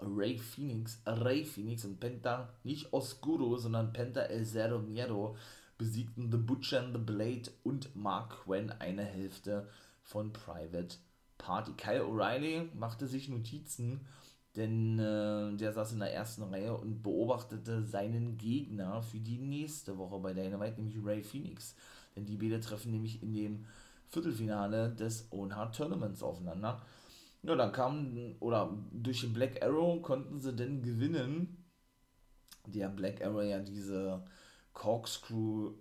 [0.00, 5.36] Ray Phoenix, Ray Phoenix und Penta, nicht Oscuro, sondern Penta El Zero Miedo
[5.78, 9.68] besiegten The Butcher and the Blade und Mark Quinn eine Hälfte
[10.02, 10.96] von Private
[11.38, 11.72] Party.
[11.76, 14.00] Kyle O'Reilly machte sich Notizen,
[14.56, 19.98] denn äh, der saß in der ersten Reihe und beobachtete seinen Gegner für die nächste
[19.98, 21.74] Woche bei Dynamite, nämlich Ray Phoenix.
[22.14, 23.66] Denn die beiden treffen nämlich in dem
[24.08, 26.80] Viertelfinale des Own Heart Tournaments aufeinander.
[27.46, 31.64] Ja, dann kam, oder durch den Black Arrow konnten sie denn gewinnen.
[32.66, 34.24] Der Black Arrow ja diese
[34.72, 35.72] Corkscrew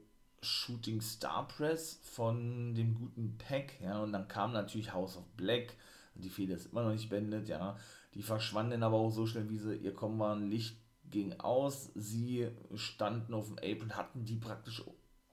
[0.41, 5.73] Shooting Star Press von dem guten Pack, ja, und dann kam natürlich House of Black,
[6.13, 7.78] die Fehde ist immer noch nicht beendet, ja,
[8.13, 10.78] die verschwanden aber auch so schnell, wie sie ihr kommen waren, Licht
[11.10, 14.84] ging aus, sie standen auf dem Apron, hatten die praktisch,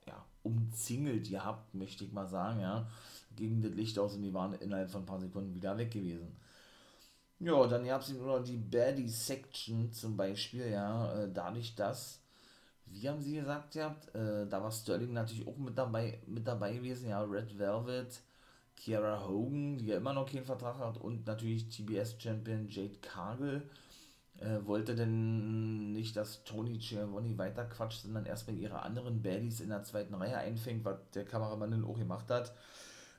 [0.07, 2.89] ja, umzingelt gehabt, möchte ich mal sagen, ja,
[3.37, 6.37] gegen das Licht aus und die waren innerhalb von ein paar Sekunden wieder weg gewesen.
[7.39, 12.23] Ja, dann gab es nur noch die Baddie Section zum Beispiel, ja, äh, dadurch, dass
[12.93, 16.75] wie haben sie gesagt, habt, äh, da war Sterling natürlich auch mit dabei, mit dabei
[16.75, 18.21] gewesen, ja, Red Velvet,
[18.77, 23.63] Kiara Hogan, die ja immer noch keinen Vertrag hat, und natürlich TBS-Champion Jade Cargill.
[24.41, 29.85] Äh, wollte denn nicht, dass Tony Giovanni weiterquatscht, sondern erstmal ihre anderen Baddies in der
[29.85, 32.53] zweiten Reihe einfängt, was der Kameramann dann auch gemacht hat.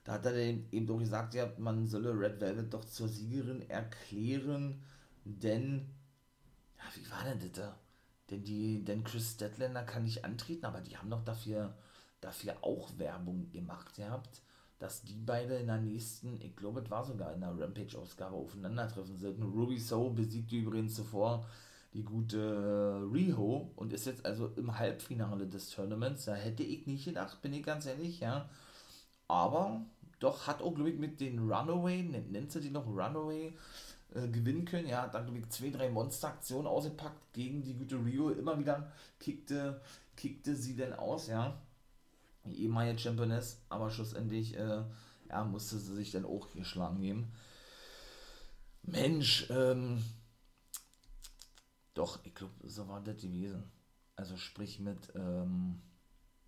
[0.03, 4.81] Da hat er eben doch gesagt, ja, man solle Red Velvet doch zur Siegerin erklären,
[5.23, 5.89] denn,
[6.77, 7.79] ja, wie war denn das da?
[8.29, 11.73] Denn, die, denn Chris Statlander kann nicht antreten, aber die haben doch dafür,
[12.19, 14.41] dafür auch Werbung gemacht gehabt,
[14.79, 19.17] dass die beide in der nächsten, ich glaube, es war sogar in der Rampage-Ausgabe aufeinandertreffen
[19.17, 19.43] sollten.
[19.43, 21.45] Ruby So besiegte übrigens zuvor
[21.93, 26.25] die gute äh, Riho und ist jetzt also im Halbfinale des Tournaments.
[26.25, 28.49] Da hätte ich nicht gedacht, bin ich ganz ehrlich, ja.
[29.33, 29.83] Aber
[30.19, 33.57] doch, hat auch, glaube ich, mit den Runaway, nennt sie die noch Runaway,
[34.13, 34.87] äh, gewinnen können.
[34.87, 38.29] Ja, dann, glaube ich, zwei, drei Monsteraktionen ausgepackt gegen die gute Rio.
[38.29, 39.81] Immer wieder kickte,
[40.15, 41.59] kickte sie denn aus, ja.
[42.45, 44.83] Die ehemalige Championess, aber schlussendlich, äh,
[45.29, 47.33] ja, musste sie sich dann auch geschlagen nehmen.
[48.83, 50.03] Mensch, ähm,
[51.95, 53.63] doch, ich glaube, so war das gewesen.
[54.15, 55.81] Also sprich mit, ähm,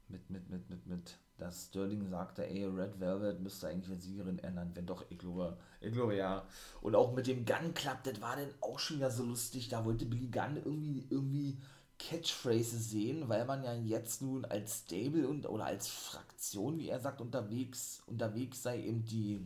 [0.08, 4.40] mit, mit, mit, mit, mit, dass Sterling sagte, ey, Red Velvet müsste eigentlich als Siegerin
[4.40, 4.86] ernannt werden.
[4.86, 6.46] Doch, ich glaube, ja.
[6.82, 9.70] Und auch mit dem Gun Club, das war dann auch schon wieder so lustig.
[9.70, 11.58] Da wollte Billy Gunn irgendwie, irgendwie
[12.00, 17.00] Catchphrases sehen, weil man ja jetzt nun als Stable und oder als Fraktion, wie er
[17.00, 19.42] sagt, unterwegs, unterwegs sei, eben die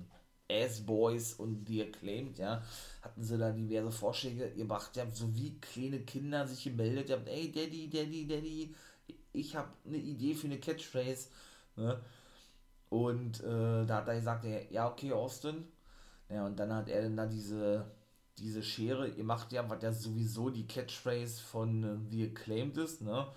[0.52, 2.64] Ass-Boys und die Acclaimed, ja,
[3.02, 7.52] hatten sie da diverse Vorschläge gemacht, ja, so wie kleine Kinder sich gemeldet, haben, ey,
[7.52, 8.76] Daddy, Daddy, Daddy,
[9.32, 11.28] ich habe eine Idee für eine Catchphrase,
[11.76, 12.00] ne?
[12.90, 15.66] Und äh, da hat er gesagt, ja, okay, Austin.
[16.30, 17.86] Ja, und dann hat er dann da diese,
[18.38, 23.02] diese Schere, ihr macht ja, was ja sowieso die Catchphrase von äh, The Acclaimed ist,
[23.02, 23.28] ne?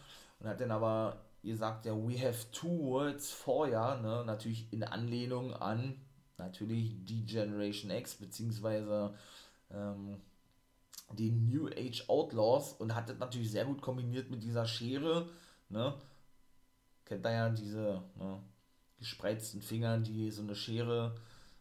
[0.40, 4.24] Und hat dann aber gesagt, ja, we have two words for ya, ne?
[4.24, 6.00] Natürlich in Anlehnung an
[6.38, 9.14] natürlich die Generation X, beziehungsweise
[9.70, 10.20] ähm,
[11.12, 15.28] die New Age Outlaws und hat das natürlich sehr gut kombiniert mit dieser Schere,
[15.68, 15.94] ne?
[17.12, 18.38] Kennt ihr ja diese ne,
[18.98, 21.14] gespreizten Finger, die so eine Schere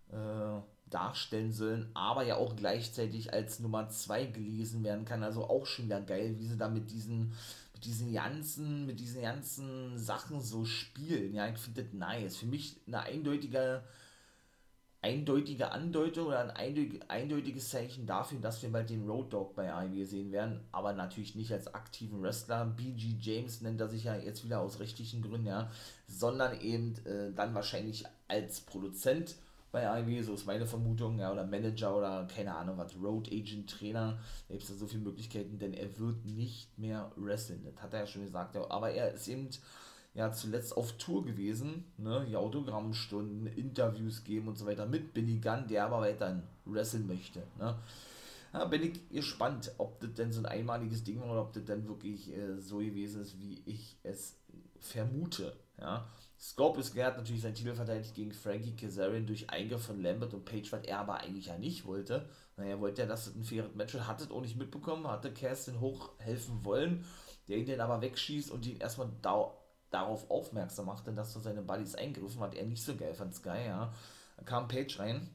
[0.09, 5.23] äh, darstellen sollen, aber ja auch gleichzeitig als Nummer 2 gelesen werden kann.
[5.23, 7.33] Also auch schon wieder geil, wie sie da mit diesen,
[7.73, 11.33] mit diesen ganzen, mit diesen ganzen Sachen so spielen.
[11.33, 12.37] Ja, ich finde das nice.
[12.37, 13.83] Für mich eine eindeutige
[15.01, 20.05] eindeutige Andeutung oder ein eindeutiges Zeichen dafür, dass wir bald den Road Dog bei AEW
[20.05, 22.65] sehen werden, aber natürlich nicht als aktiven Wrestler.
[22.65, 25.71] BG James nennt er sich ja jetzt wieder aus rechtlichen Gründen, ja,
[26.07, 29.35] sondern eben äh, dann wahrscheinlich als Produzent
[29.71, 33.69] bei AEW, so ist meine Vermutung, ja, oder Manager oder keine Ahnung was, Road Agent,
[33.69, 37.81] Trainer, da gibt es da so viele Möglichkeiten, denn er wird nicht mehr wrestlen, das
[37.81, 39.49] hat er ja schon gesagt, ja, aber er ist eben
[40.13, 45.39] ja zuletzt auf Tour gewesen, ne, die Autogrammstunden, Interviews geben und so weiter mit Billy
[45.39, 47.77] Gunn, der aber weiterhin wresteln möchte, ne.
[48.53, 51.63] Ja, bin ich gespannt, ob das denn so ein einmaliges Ding war oder ob das
[51.63, 54.37] dann wirklich äh, so gewesen ist, wie ich es
[54.79, 56.05] vermute, ja.
[56.41, 60.71] Scorpius Gerd natürlich seinen Titel verteidigt gegen Frankie Kazarian durch Eingriff von Lambert und Page,
[60.71, 62.27] was er aber eigentlich ja nicht wollte.
[62.57, 65.31] Naja, wollte ja, dass das ein faires Match wird, hat es auch nicht mitbekommen, hatte
[65.31, 67.05] Kerstin hochhelfen wollen,
[67.47, 69.53] der ihn dann aber wegschießt und ihn erstmal da
[69.91, 73.65] darauf aufmerksam machte, dass er seine Buddies eingriffen hat, er nicht so geil fand Sky,
[73.67, 73.93] ja.
[74.37, 75.29] Da kam Page rein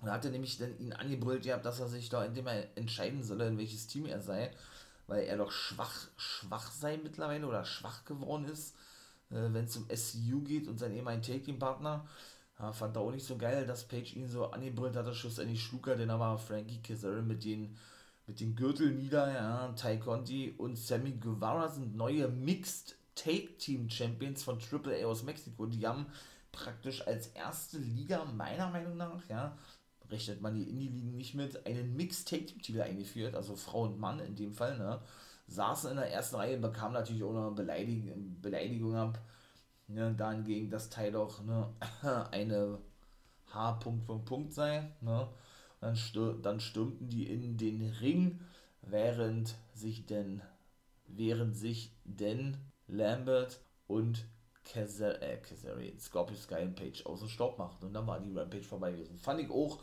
[0.00, 3.46] und hatte nämlich dann ihn angebrüllt gehabt, dass er sich da indem er entscheiden solle,
[3.48, 4.50] in welches Team er sei,
[5.06, 8.74] weil er doch schwach, schwach sei mittlerweile oder schwach geworden ist,
[9.30, 12.06] äh, wenn es um SCU geht und sein ehemaligen Taking-Partner.
[12.58, 15.86] Ja, fand er auch nicht so geil, dass Page ihn so angebrüllt hat, schlussendlich schlug
[15.88, 17.76] er den aber Frankie Kazarian mit den
[18.26, 23.90] mit den Gürtel nieder, ja, Ty Conti und Sammy Guevara sind neue Mixed Take Team
[23.90, 25.66] Champions von AAA aus Mexiko.
[25.66, 26.06] Die haben
[26.52, 29.56] praktisch als erste Liga, meiner Meinung nach, ja,
[30.10, 34.00] rechnet man die Indie-Ligen nicht mit, einen Mixed Take Team Titel eingeführt, also Frau und
[34.00, 35.00] Mann in dem Fall, ne,
[35.46, 39.20] saßen in der ersten Reihe und bekamen natürlich auch eine Beleidigung, Beleidigung ab,
[39.86, 41.68] ne, dahingegen, dass Teil doch ne,
[42.32, 42.78] eine
[43.52, 43.72] H.
[43.72, 45.28] Punkt, Punkt, Punkt sei, ne,
[45.80, 48.40] dann, stür dann stürmten die in den Ring,
[48.82, 50.40] während sich denn,
[51.06, 52.56] während sich denn
[52.90, 54.26] Lambert und
[54.64, 57.86] Kazar äh, Kazarian, Scorpio Sky und Page außer Staub machten.
[57.86, 59.18] Und dann war die Rampage vorbei gewesen.
[59.18, 59.80] Fand ich auch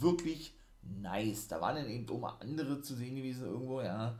[0.00, 1.48] wirklich nice.
[1.48, 4.18] Da waren dann eben auch mal andere zu sehen gewesen irgendwo, ja.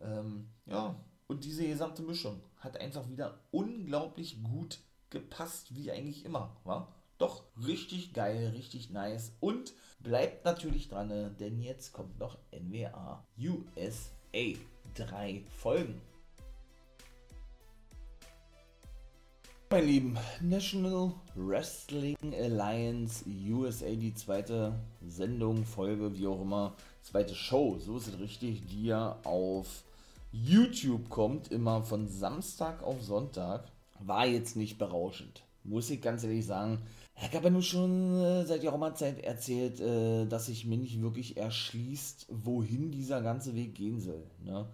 [0.00, 6.56] Ähm, ja, und diese gesamte Mischung hat einfach wieder unglaublich gut gepasst, wie eigentlich immer,
[6.64, 6.94] war.
[7.18, 9.32] Doch richtig geil, richtig nice.
[9.40, 14.58] Und bleibt natürlich dran, äh, denn jetzt kommt noch NWA USA.
[14.94, 16.00] Drei Folgen.
[19.74, 24.72] Mein Lieben, National Wrestling Alliance USA, die zweite
[25.04, 29.82] Sendung, Folge, wie auch immer, zweite Show, so ist es richtig, die ja auf
[30.30, 33.64] YouTube kommt, immer von Samstag auf Sonntag,
[33.98, 35.42] war jetzt nicht berauschend.
[35.64, 36.78] Muss ich ganz ehrlich sagen.
[37.16, 41.02] Ich habe ja nur schon äh, seit geraumer Zeit erzählt, äh, dass sich mir nicht
[41.02, 44.22] wirklich erschließt, wohin dieser ganze Weg gehen soll.
[44.44, 44.68] Ne?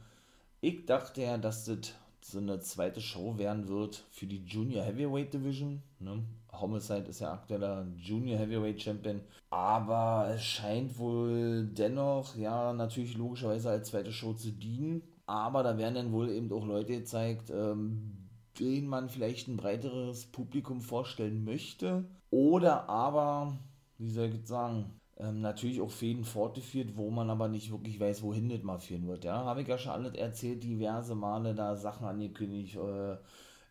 [0.60, 5.32] Ich dachte ja, dass das so eine zweite Show werden wird für die Junior Heavyweight
[5.32, 5.82] Division.
[5.98, 6.22] Ne?
[6.52, 9.20] Homicide ist ja aktueller Junior Heavyweight Champion.
[9.50, 15.02] Aber es scheint wohl dennoch, ja, natürlich logischerweise als zweite Show zu dienen.
[15.26, 20.26] Aber da werden dann wohl eben auch Leute gezeigt, ähm, den man vielleicht ein breiteres
[20.26, 22.04] Publikum vorstellen möchte.
[22.30, 23.58] Oder aber,
[23.98, 28.00] wie soll ich jetzt sagen, ähm, natürlich auch Fäden fortgeführt, wo man aber nicht wirklich
[28.00, 29.24] weiß, wohin das mal führen wird.
[29.24, 32.76] Ja, habe ich ja schon alles erzählt, diverse Male da Sachen angekündigt.
[32.76, 33.16] Äh,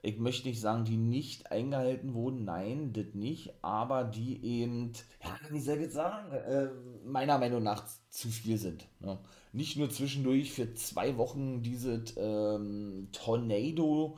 [0.01, 5.59] ich möchte nicht sagen, die nicht eingehalten wurden, nein, das nicht, aber die eben, ja,
[5.59, 6.69] soll ich jetzt sagen, äh,
[7.05, 8.87] meiner Meinung nach zu viel sind.
[9.01, 9.19] Ne?
[9.51, 14.17] Nicht nur zwischendurch für zwei Wochen dieses ähm, Tornado,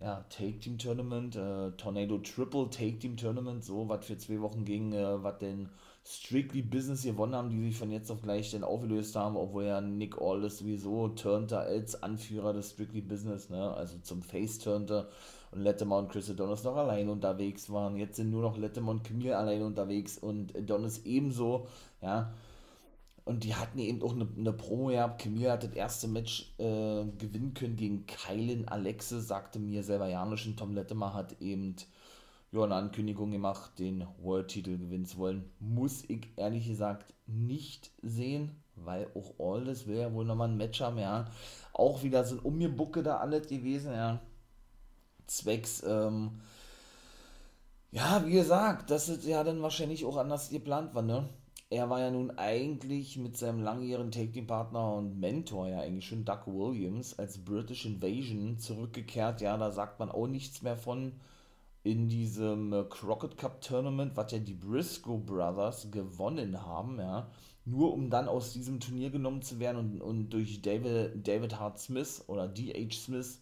[0.00, 4.64] ja, Take Team Tournament, äh, Tornado Triple Take Team Tournament, so was für zwei Wochen
[4.64, 5.68] ging, äh, was denn
[6.08, 9.80] Strictly Business gewonnen haben, die sich von jetzt auf gleich dann aufgelöst haben, obwohl ja
[9.80, 15.08] Nick Aldis sowieso turnte als Anführer des Strictly Business, ne, also zum Face turnte
[15.50, 17.96] und Letterman und Chris Adonis noch allein unterwegs waren.
[17.96, 21.66] Jetzt sind nur noch Letterman und Camille allein unterwegs und Adonis ebenso,
[22.00, 22.32] ja.
[23.24, 25.20] Und die hatten eben auch eine, eine Promo gehabt.
[25.20, 30.46] Camille hat das erste Match äh, gewinnen können gegen Kylan Alexe, sagte mir selber Janisch
[30.46, 31.74] und Tom Lettemer hat eben
[32.56, 35.50] ja, eine Ankündigung gemacht, den World-Titel gewinnen zu wollen.
[35.60, 40.80] Muss ich ehrlich gesagt nicht sehen, weil auch Aldis will ja wohl nochmal ein Match
[40.80, 41.26] haben, ja.
[41.72, 44.20] Auch wieder so ein Umgebucke da alles gewesen, ja.
[45.26, 46.40] Zwecks, ähm,
[47.90, 51.28] ja, wie gesagt, das ist ja dann wahrscheinlich auch anders geplant war, ne?
[51.68, 56.46] Er war ja nun eigentlich mit seinem langjährigen Take-Team-Partner und Mentor ja eigentlich schon Doug
[56.46, 59.40] Williams als British Invasion zurückgekehrt.
[59.40, 61.14] Ja, da sagt man auch nichts mehr von
[61.86, 67.30] in diesem äh, Crockett Cup Tournament, was ja die Briscoe Brothers gewonnen haben, ja,
[67.64, 71.78] nur um dann aus diesem Turnier genommen zu werden und, und durch David, David Hart
[71.78, 73.04] Smith oder D.H.
[73.04, 73.40] Smith,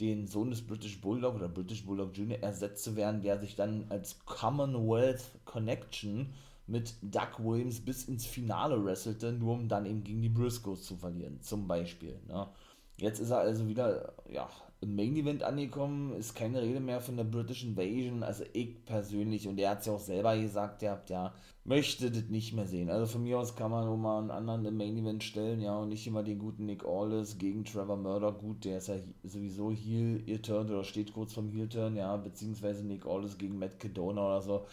[0.00, 3.86] den Sohn des British Bulldog oder British Bulldog Jr., ersetzt zu werden, der sich dann
[3.90, 6.34] als Commonwealth Connection
[6.66, 10.96] mit Doug Williams bis ins Finale wrestelte, nur um dann eben gegen die Briscoes zu
[10.96, 12.18] verlieren, zum Beispiel.
[12.26, 12.48] Ne?
[12.96, 14.48] Jetzt ist er also wieder, ja,
[14.80, 19.48] im Main Event angekommen, ist keine Rede mehr von der British Invasion, also ich persönlich,
[19.48, 22.66] und er hat es ja auch selber gesagt, ihr habt ja, möchte das nicht mehr
[22.66, 22.88] sehen.
[22.88, 25.76] Also von mir aus kann man nur mal einen anderen im Main Event stellen, ja,
[25.76, 29.72] und nicht immer den guten Nick Aldis gegen Trevor Murdoch, gut, der ist ja sowieso
[29.72, 34.26] Heel Turn oder steht kurz vom Heel Turn, ja, beziehungsweise Nick Aldis gegen Matt Cadona
[34.26, 34.66] oder so,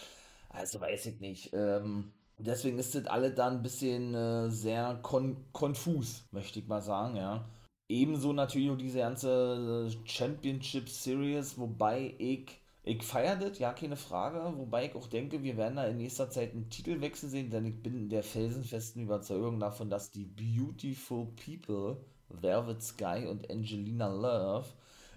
[0.50, 5.38] also weiß ich nicht, ähm, Deswegen ist das alle da ein bisschen äh, sehr kon
[5.54, 7.46] konfus, möchte ich mal sagen, ja.
[7.88, 13.96] Ebenso natürlich auch diese ganze äh, Championship Series, wobei ich, ich feiere das, ja, keine
[13.96, 17.66] Frage, wobei ich auch denke, wir werden da in nächster Zeit einen Titelwechsel sehen, denn
[17.66, 21.98] ich bin der felsenfesten Überzeugung davon, dass die Beautiful People,
[22.30, 24.68] Velvet Sky und Angelina Love,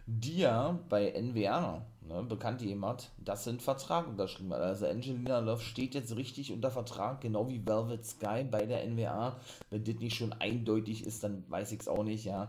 [0.06, 4.60] die ja bei NWA ne, bekannt jemand, das sind Vertrag unterschrieben hat.
[4.60, 9.36] Also Angelina Love steht jetzt richtig unter Vertrag, genau wie Velvet Sky bei der NWA.
[9.70, 12.48] Wenn das nicht schon eindeutig ist, dann weiß ich es auch nicht, ja.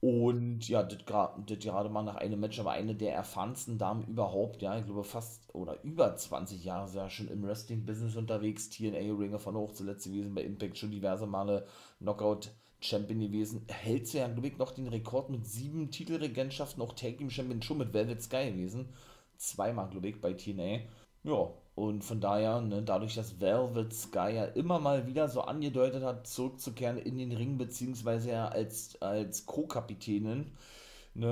[0.00, 4.76] Und ja, das gerade mal nach einem Match, aber eine der erfahrensten Damen überhaupt, ja,
[4.76, 9.54] ich glaube fast oder über 20 Jahre ist ja schon im Wrestling-Business unterwegs, TNA-Ringer von
[9.54, 11.66] hoch zuletzt gewesen, bei Impact schon diverse Male
[12.00, 12.50] Knockout
[12.84, 17.30] Champion gewesen, hält sie ja, ich, noch den Rekord mit sieben Titelregentschaften, auch Tag Team
[17.30, 18.88] Champion schon mit Velvet Sky gewesen.
[19.36, 20.80] Zweimal, glaube ich, bei TNA.
[21.24, 26.02] Ja, und von daher, ne, dadurch, dass Velvet Sky ja immer mal wieder so angedeutet
[26.02, 30.52] hat, zurückzukehren in den Ring, beziehungsweise ja als, als Co-Kapitänin,
[31.14, 31.26] ne,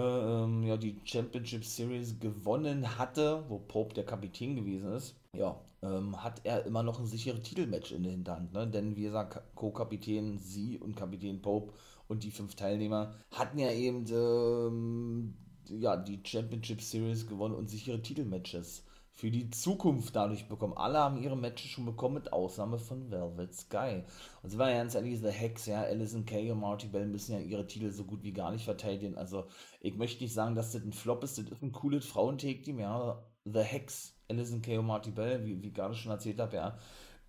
[0.45, 6.23] ähm, ja, die Championship Series gewonnen hatte, wo Pope der Kapitän gewesen ist, ja, ähm,
[6.23, 8.53] hat er immer noch ein sicheres Titelmatch in der Hinterhand.
[8.53, 8.67] Ne?
[8.67, 11.73] Denn wie gesagt, Co-Kapitän sie und Kapitän Pope
[12.09, 15.35] und die fünf Teilnehmer hatten ja eben ähm,
[15.69, 20.77] ja, die Championship Series gewonnen und sichere Titelmatches für die Zukunft dadurch bekommen.
[20.77, 24.03] Alle haben ihre Matches schon bekommen, mit Ausnahme von Velvet Sky.
[24.43, 27.33] Und sie war ja ganz ehrlich, The Hex, ja, Alison Kay und Marty Bell müssen
[27.33, 29.19] ja ihre Titel so gut wie gar nicht verteidigen.
[29.19, 29.47] Also,
[29.81, 33.23] ich möchte nicht sagen, dass das ein Flop ist, das ist ein cooles Frauentake-Team, ja.
[33.45, 36.79] The Hex, Alison Kay und Marty Bell, wie, wie gerade schon erzählt habe, ja,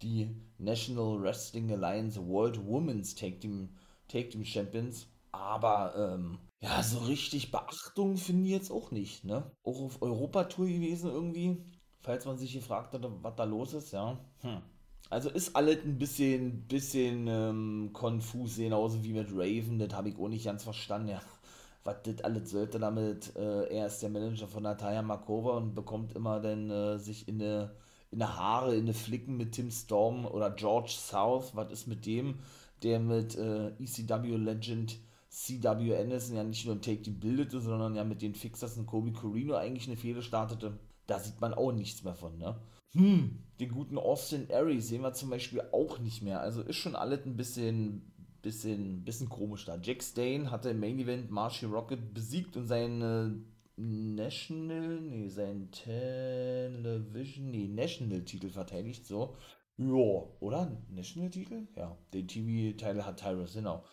[0.01, 3.69] die National Wrestling Alliance World Women's Take Team,
[4.07, 5.07] Take Team Champions.
[5.31, 9.51] Aber, ähm, ja, so richtig Beachtung finde ich jetzt auch nicht, ne?
[9.63, 11.63] Auch auf Europatour gewesen irgendwie
[12.01, 14.17] falls man sich gefragt hat, was da los ist, ja.
[14.41, 14.61] Hm.
[15.09, 20.17] Also ist alles ein bisschen, bisschen ähm, konfus, genauso wie mit Raven, das habe ich
[20.17, 21.21] auch nicht ganz verstanden, ja.
[21.83, 26.15] Was das alles sollte damit, äh, er ist der Manager von Natalia Markova und bekommt
[26.15, 27.71] immer dann äh, sich in eine,
[28.11, 32.05] in eine Haare, in eine Flicken mit Tim Storm oder George South, was ist mit
[32.05, 32.37] dem,
[32.83, 34.99] der mit äh, ECW Legend
[35.31, 38.85] CW Anderson ja nicht nur ein Take Team bildete, sondern ja mit den Fixers und
[38.85, 40.77] Kobe Corino eigentlich eine Fehde startete
[41.11, 42.59] da sieht man auch nichts mehr von, ne?
[42.93, 46.41] Hm, den guten Austin Aries sehen wir zum Beispiel auch nicht mehr.
[46.41, 49.77] Also ist schon alles ein bisschen, bisschen, bisschen komisch da.
[49.81, 53.41] Jack Stain hatte im Main Event Marshy Rocket besiegt und seine
[53.77, 59.35] National, nee, sein Television, nee, National-Titel verteidigt, so.
[59.77, 59.85] Ja,
[60.39, 60.77] oder?
[60.89, 61.67] National-Titel?
[61.75, 63.83] Ja, den TV-Titel hat Tyrus, genau.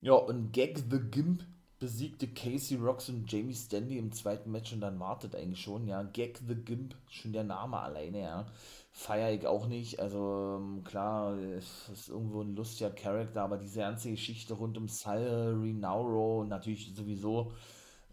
[0.00, 1.44] Ja, und Gag the Gimp
[1.78, 6.02] besiegte Casey Rocks und Jamie Stanley im zweiten Match und dann wartet eigentlich schon, ja.
[6.02, 8.46] Gag the Gimp, schon der Name alleine, ja.
[8.92, 13.80] Feier ich auch nicht, also ähm, klar, es ist irgendwo ein lustiger Charakter, aber diese
[13.80, 17.52] ganze Geschichte rund um Sal Rinauro und natürlich sowieso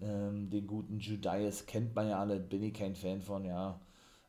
[0.01, 3.79] ähm, den guten Judas kennt man ja alle, bin ich kein Fan von, ja.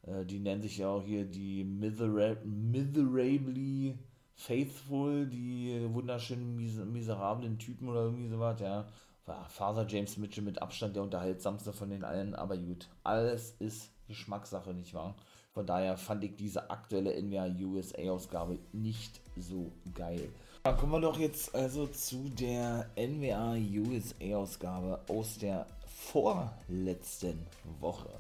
[0.02, 3.98] Äh, die nennen sich ja auch hier die Misera Miserably
[4.36, 8.86] Faithful, die wunderschönen, mis miserablen Typen oder irgendwie sowas, ja
[9.26, 13.90] war Father James Mitchell mit Abstand der unterhaltsamste von den allen, aber gut, alles ist
[14.08, 15.14] Geschmackssache, nicht wahr?
[15.52, 20.28] Von daher fand ich diese aktuelle NWA USA Ausgabe nicht so geil.
[20.62, 27.46] Dann kommen wir doch jetzt also zu der NWA USA Ausgabe aus der vorletzten
[27.80, 28.10] Woche.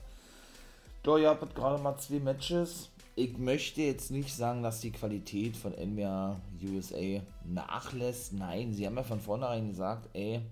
[1.02, 2.88] Da ihr habt gerade mal zwei Matches.
[3.16, 8.34] Ich möchte jetzt nicht sagen, dass die Qualität von NWA USA nachlässt.
[8.34, 10.42] Nein, sie haben ja von vornherein gesagt, ey,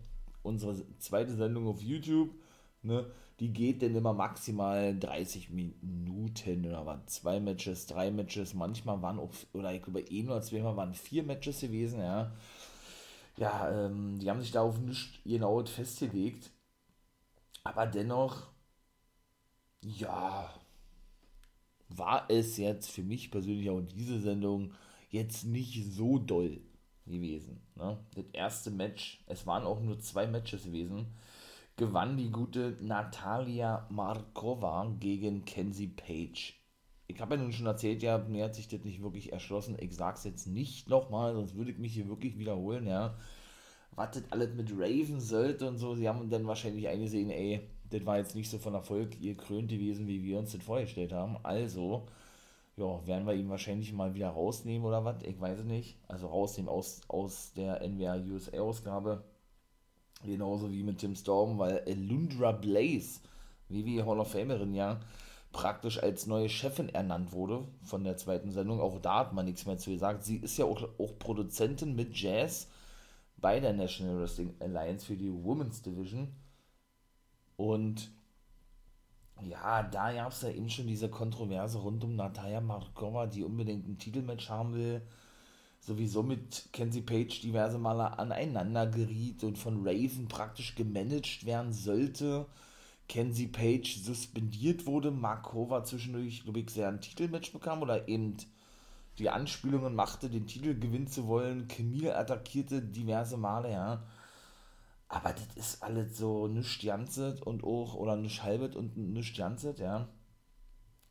[0.42, 2.30] unsere zweite Sendung auf YouTube,
[2.82, 3.06] ne,
[3.38, 7.06] die geht denn immer maximal 30 Minuten oder was?
[7.06, 11.22] Zwei Matches, drei Matches, manchmal waren auch, oder ich glaube, ein oder zweimal waren vier
[11.22, 12.32] Matches gewesen, ja.
[13.36, 16.50] Ja, ähm, die haben sich da auf nichts genau festgelegt.
[17.64, 18.46] Aber dennoch,
[19.82, 20.52] ja,
[21.88, 24.72] war es jetzt für mich persönlich auch diese Sendung
[25.10, 26.60] jetzt nicht so doll
[27.06, 27.60] gewesen.
[27.76, 27.98] Ne?
[28.14, 31.06] Das erste Match, es waren auch nur zwei Matches gewesen,
[31.76, 36.54] gewann die gute Natalia Markova gegen Kenzie Page.
[37.06, 39.76] Ich habe ja nun schon erzählt, ja, mir hat sich das nicht wirklich erschlossen.
[39.78, 43.18] Ich sag's jetzt nicht nochmal, sonst würde ich mich hier wirklich wiederholen, ja.
[43.90, 48.06] Was das alles mit Raven sollte und so, sie haben dann wahrscheinlich eingesehen, ey, das
[48.06, 51.36] war jetzt nicht so von Erfolg ihr krönt gewesen, wie wir uns das vorgestellt haben.
[51.42, 52.06] Also,
[52.76, 55.96] ja, werden wir ihn wahrscheinlich mal wieder rausnehmen oder was, ich weiß es nicht.
[56.08, 59.22] Also rausnehmen aus, aus der NWA USA Ausgabe.
[60.24, 63.20] Genauso wie mit Tim Storm, weil Lundra Blaze,
[63.68, 65.00] WWE Hall of Famerin, ja,
[65.52, 68.80] praktisch als neue Chefin ernannt wurde von der zweiten Sendung.
[68.80, 70.24] Auch da hat man nichts mehr zu gesagt.
[70.24, 72.68] Sie ist ja auch, auch Produzentin mit Jazz
[73.36, 76.28] bei der National Wrestling Alliance für die Women's Division.
[77.56, 78.10] Und
[79.42, 83.88] ja, da gab es ja eben schon diese Kontroverse rund um Natalia Markova, die unbedingt
[83.88, 85.02] ein Titelmatch haben will.
[85.80, 92.46] Sowieso mit Kenzie Page diverse Male aneinander geriet und von Raven praktisch gemanagt werden sollte.
[93.06, 98.38] Kenzie Page suspendiert wurde, Markova zwischendurch, glaube ich, sehr ein Titelmatch bekam oder eben
[99.18, 101.68] die Anspielungen machte, den Titel gewinnen zu wollen.
[101.68, 104.02] Camille attackierte diverse Male, ja.
[105.08, 109.78] Aber das ist alles so nichts Janzet und auch, oder nichts halbet und nichts Janzet,
[109.78, 110.08] ja.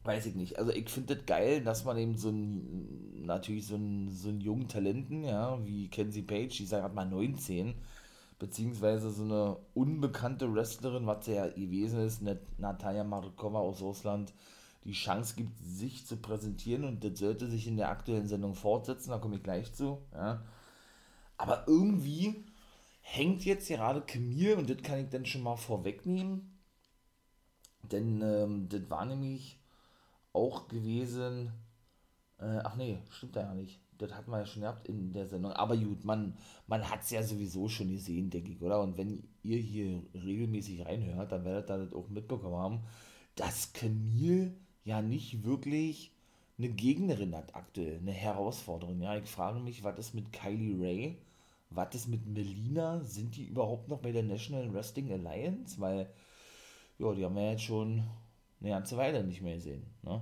[0.04, 0.60] Weiß ich nicht.
[0.60, 4.42] Also ich finde das geil, dass man eben so ein, natürlich so einen so einen
[4.42, 7.76] jungen Talenten, ja, wie Kenzie Page, die gerade mal 19,
[8.38, 12.22] beziehungsweise so eine unbekannte Wrestlerin, was sie ja gewesen ist,
[12.58, 14.34] Natalia Markova aus Russland,
[14.84, 19.12] die Chance gibt, sich zu präsentieren und das sollte sich in der aktuellen Sendung fortsetzen,
[19.12, 20.44] da komme ich gleich zu, ja.
[21.38, 22.46] Aber irgendwie
[23.04, 26.58] hängt jetzt gerade Camille, und das kann ich dann schon mal vorwegnehmen,
[27.92, 29.60] denn ähm, das war nämlich
[30.32, 31.52] auch gewesen,
[32.40, 35.52] äh, ach nee, stimmt ja nicht, das hatten wir ja schon gehabt in der Sendung,
[35.52, 38.82] aber gut, man, man hat es ja sowieso schon gesehen, denke ich, oder?
[38.82, 42.84] Und wenn ihr hier regelmäßig reinhört, dann werdet ihr das auch mitbekommen haben,
[43.36, 44.54] dass Camille
[44.86, 46.12] ja nicht wirklich
[46.58, 49.02] eine Gegnerin hat aktuell, eine Herausforderung.
[49.02, 51.18] Ja, ich frage mich, was ist mit Kylie Ray?
[51.76, 53.02] Was ist mit Melina?
[53.04, 55.80] Sind die überhaupt noch bei der National Wrestling Alliance?
[55.80, 56.10] Weil,
[56.98, 58.04] ja, die haben wir jetzt schon
[58.62, 59.84] eine ganze Weile nicht mehr gesehen.
[60.04, 60.22] Ne?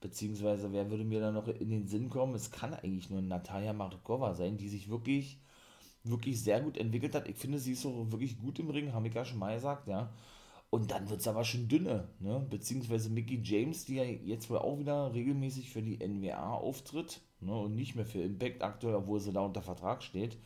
[0.00, 2.34] Beziehungsweise, wer würde mir da noch in den Sinn kommen?
[2.34, 5.38] Es kann eigentlich nur Natalia Markova sein, die sich wirklich,
[6.04, 7.28] wirklich sehr gut entwickelt hat.
[7.28, 9.88] Ich finde, sie ist so wirklich gut im Ring, haben wir ja schon mal gesagt,
[9.88, 10.12] ja.
[10.70, 12.46] Und dann wird es aber schon dünne, ne?
[12.48, 17.52] Beziehungsweise Mickey James, die ja jetzt wohl auch wieder regelmäßig für die NWA auftritt, ne?
[17.52, 20.38] Und nicht mehr für Impact aktuell, obwohl sie da unter Vertrag steht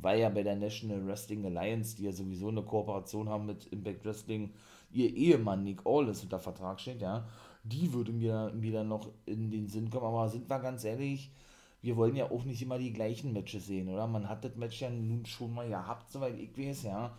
[0.00, 4.04] weil ja bei der National Wrestling Alliance, die ja sowieso eine Kooperation haben mit Impact
[4.04, 4.52] Wrestling,
[4.92, 7.26] ihr Ehemann Nick Aldis unter Vertrag steht, ja,
[7.64, 10.06] die würde mir wieder noch in den Sinn kommen.
[10.06, 11.30] Aber sind wir ganz ehrlich,
[11.82, 14.06] wir wollen ja auch nicht immer die gleichen Matches sehen, oder?
[14.06, 17.14] Man hat das Match ja nun schon mal gehabt, soweit ich weiß, ja.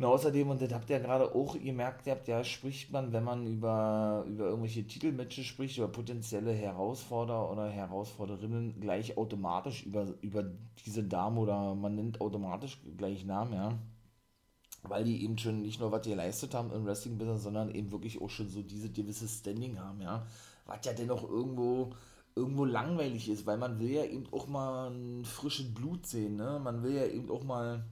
[0.00, 3.46] Und außerdem, und das habt ihr gerade auch gemerkt, habt ja, spricht man, wenn man
[3.46, 10.50] über, über irgendwelche Titelmatches spricht, über potenzielle Herausforderer oder Herausforderinnen, gleich automatisch über, über
[10.86, 13.78] diese Dame oder man nennt automatisch gleich Namen, ja.
[14.84, 18.30] weil die eben schon nicht nur was geleistet haben im Wrestling-Business, sondern eben wirklich auch
[18.30, 20.26] schon so diese gewisse Standing haben, ja.
[20.64, 21.90] Was ja dennoch irgendwo,
[22.34, 24.90] irgendwo langweilig ist, weil man will ja eben auch mal
[25.24, 26.58] frisches Blut sehen, ne?
[26.58, 27.84] Man will ja eben auch mal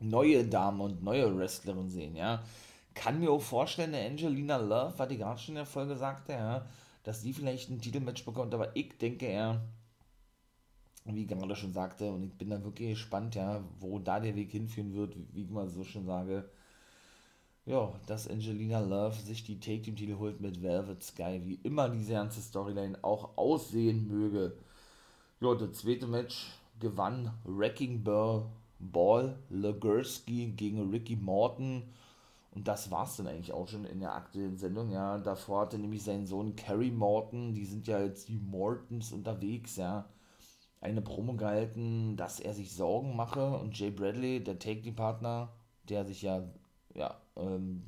[0.00, 2.42] neue Damen und neue Wrestlerinnen sehen, ja.
[2.94, 6.32] Kann mir auch vorstellen, der Angelina Love, was ich gerade schon in der Folge sagte,
[6.32, 6.66] ja,
[7.02, 9.60] dass die vielleicht ein Titelmatch bekommt, aber ich denke eher,
[11.04, 14.50] wie gerade schon sagte, und ich bin da wirklich gespannt, ja, wo da der Weg
[14.50, 16.48] hinführen wird, wie ich mal so schon sage,
[17.64, 22.40] ja, dass Angelina Love sich die Take-Team-Titel holt mit Velvet Sky, wie immer diese ganze
[22.40, 24.56] Storyline auch aussehen möge.
[25.40, 26.46] Ja, das zweite Match
[26.80, 28.46] gewann Wrecking Ball,
[28.78, 31.82] Ball Legursky gegen Ricky Morton.
[32.56, 34.90] Und das war es dann eigentlich auch schon in der aktuellen Sendung.
[34.90, 39.76] Ja, davor hatte nämlich sein Sohn Kerry Morton, die sind ja jetzt die Mortons unterwegs,
[39.76, 40.08] ja,
[40.80, 45.50] eine Promo gehalten, dass er sich Sorgen mache und Jay Bradley, der Take-Team-Partner,
[45.88, 46.44] der sich ja,
[46.94, 47.82] ja, ähm,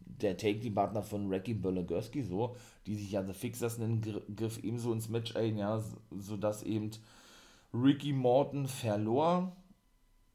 [0.00, 4.02] der Take-Team-Partner von Recky Böllegurski, so, die sich ja The Fixers nennen,
[4.36, 5.82] griff ebenso ins Match ein, ja,
[6.18, 6.90] sodass eben
[7.72, 9.56] Ricky Morton verlor,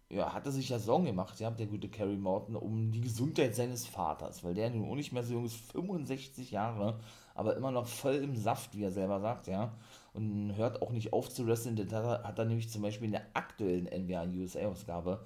[0.10, 3.88] ja, hatte sich ja Sorgen gemacht, ja, der gute Kerry Morton, um die Gesundheit seines
[3.88, 7.00] Vaters, weil der nun auch nicht mehr so jung ist, 65 Jahre,
[7.34, 9.74] aber immer noch voll im Saft, wie er selber sagt, ja,
[10.14, 13.26] und hört auch nicht auf zu wresteln, das hat er nämlich zum Beispiel in der
[13.34, 15.26] aktuellen NWA USA-Ausgabe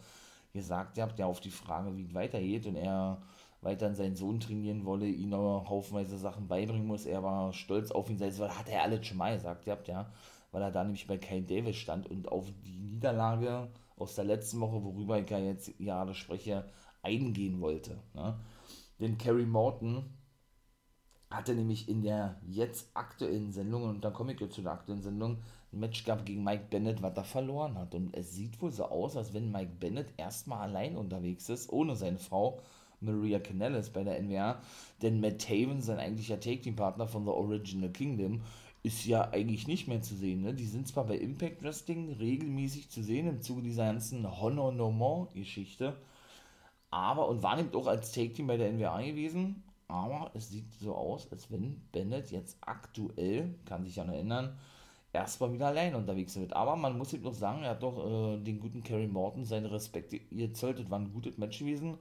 [0.53, 3.21] gesagt, ja, der auf die Frage, wie es weitergeht und er
[3.61, 8.09] weiter seinen Sohn trainieren wolle, ihn noch haufenweise Sachen beibringen muss, er war stolz auf
[8.09, 10.09] ihn selbst, hat er alles schon mal gesagt, ja,
[10.51, 13.67] weil er da nämlich bei Kane Davis stand und auf die Niederlage
[14.01, 16.65] aus der letzten Woche, worüber ich ja jetzt gerade spreche,
[17.01, 17.99] eingehen wollte.
[18.13, 18.39] Ne?
[18.99, 20.05] Denn Kerry Morton
[21.29, 25.01] hatte nämlich in der jetzt aktuellen Sendung, und dann komme ich jetzt zu der aktuellen
[25.01, 25.37] Sendung,
[25.71, 27.93] ein Match gehabt gegen Mike Bennett, was er verloren hat.
[27.93, 31.95] Und es sieht wohl so aus, als wenn Mike Bennett erstmal allein unterwegs ist, ohne
[31.95, 32.59] seine Frau
[33.01, 34.59] Maria Canellis bei der NWA.
[35.01, 38.41] Denn Matt Taven, sein eigentlicher Take-Team-Partner von The Original Kingdom,
[38.83, 40.41] ist ja eigentlich nicht mehr zu sehen.
[40.41, 40.53] Ne?
[40.53, 44.91] Die sind zwar bei Impact Wrestling regelmäßig zu sehen im Zuge dieser ganzen Honor No
[44.91, 45.97] More Geschichte,
[46.89, 50.95] aber und waren eben auch als Take-Team bei der NWA gewesen, aber es sieht so
[50.95, 54.57] aus, als wenn Bennett jetzt aktuell, kann sich ja noch erinnern,
[55.13, 56.53] erstmal wieder allein unterwegs wird.
[56.53, 59.71] Aber man muss eben doch sagen, er hat doch äh, den guten Kerry Morton seine
[59.71, 60.79] Respekte gezollt.
[60.79, 61.97] Das war ein gutes Match gewesen.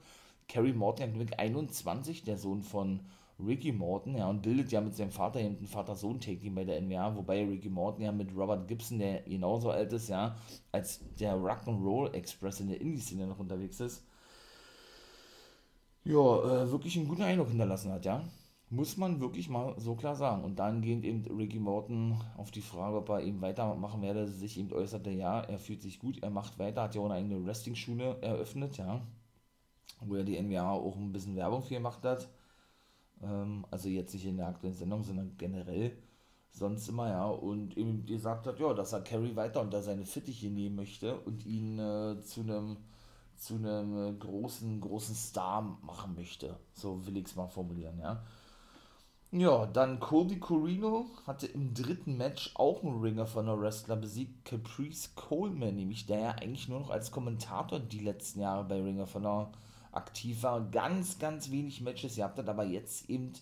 [0.46, 3.00] Kerry Morton, ja, 21, der Sohn von
[3.44, 7.14] Ricky Morton, ja, und bildet ja mit seinem Vater eben ein Vater-Sohn-Take-Team bei der NWA,
[7.16, 10.36] wobei Ricky Morton ja mit Robert Gibson, der genauso alt ist, ja,
[10.72, 14.04] als der Rock'n'Roll Express in der Indie-Szene noch unterwegs ist,
[16.04, 16.14] ja,
[16.64, 18.24] äh, wirklich einen guten Eindruck hinterlassen hat, ja.
[18.70, 20.44] Muss man wirklich mal so klar sagen.
[20.44, 24.58] Und dann geht eben Ricky Morton auf die Frage, ob er eben weitermachen werde, sich
[24.58, 27.44] eben äußerte, ja, er fühlt sich gut, er macht weiter, hat ja auch eine eigene
[27.46, 29.00] Wrestling-Schule eröffnet, ja,
[30.00, 32.28] wo er die NWA auch ein bisschen Werbung für gemacht hat
[33.22, 35.96] ähm, also jetzt nicht in der aktuellen Sendung, sondern generell
[36.50, 37.26] sonst immer, ja.
[37.26, 41.46] Und ihm gesagt hat, ja, dass er Carrie weiter unter seine Fittiche nehmen möchte und
[41.46, 42.78] ihn äh, zu einem
[43.38, 46.58] zu einem äh, großen, großen Star machen möchte.
[46.72, 48.22] So will ich es mal formulieren, ja.
[49.30, 54.46] Ja, dann Cody Corino hatte im dritten Match auch einen Ringer von der Wrestler besiegt,
[54.46, 59.06] Caprice Coleman, nämlich der ja eigentlich nur noch als Kommentator die letzten Jahre bei Ringer
[59.06, 59.30] von der
[59.92, 60.60] aktiv war.
[60.70, 63.32] Ganz, ganz wenig Matches Ihr habt das, aber jetzt eben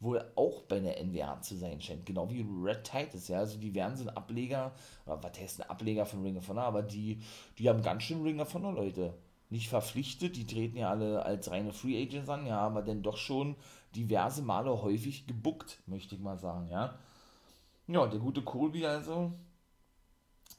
[0.00, 2.06] wohl auch bei der NWA zu sein scheint.
[2.06, 3.38] Genau wie Red Titus, ja.
[3.38, 4.72] Also die werden so ein Ableger,
[5.06, 7.22] oder was heißt ein Ableger von Ring of Honor, aber die,
[7.58, 9.14] die haben ganz schön Ring of Honor, Leute.
[9.48, 13.16] Nicht verpflichtet, die treten ja alle als reine Free Agents an, ja, aber dann doch
[13.16, 13.54] schon
[13.94, 16.98] diverse Male häufig gebuckt, möchte ich mal sagen, ja.
[17.86, 19.32] Ja, der gute Colby also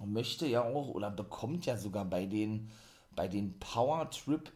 [0.05, 2.69] möchte ja auch oder bekommt ja sogar bei den
[3.15, 4.51] bei den Power Trip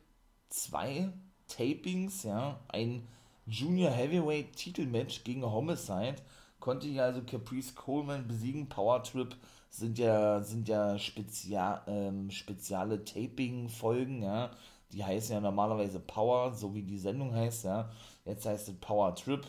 [0.50, 1.10] zwei
[1.48, 3.08] Tapings, ja, ein
[3.46, 6.18] Junior Heavyweight Titelmatch gegen Homicide,
[6.60, 8.68] konnte hier also Caprice Coleman besiegen.
[8.68, 9.36] Power Trip
[9.70, 14.52] sind ja, sind ja Spezial, ähm, spezielle Taping-Folgen, ja.
[14.92, 17.90] Die heißen ja normalerweise Power, so wie die Sendung heißt, ja.
[18.26, 19.46] Jetzt heißt es Power Trip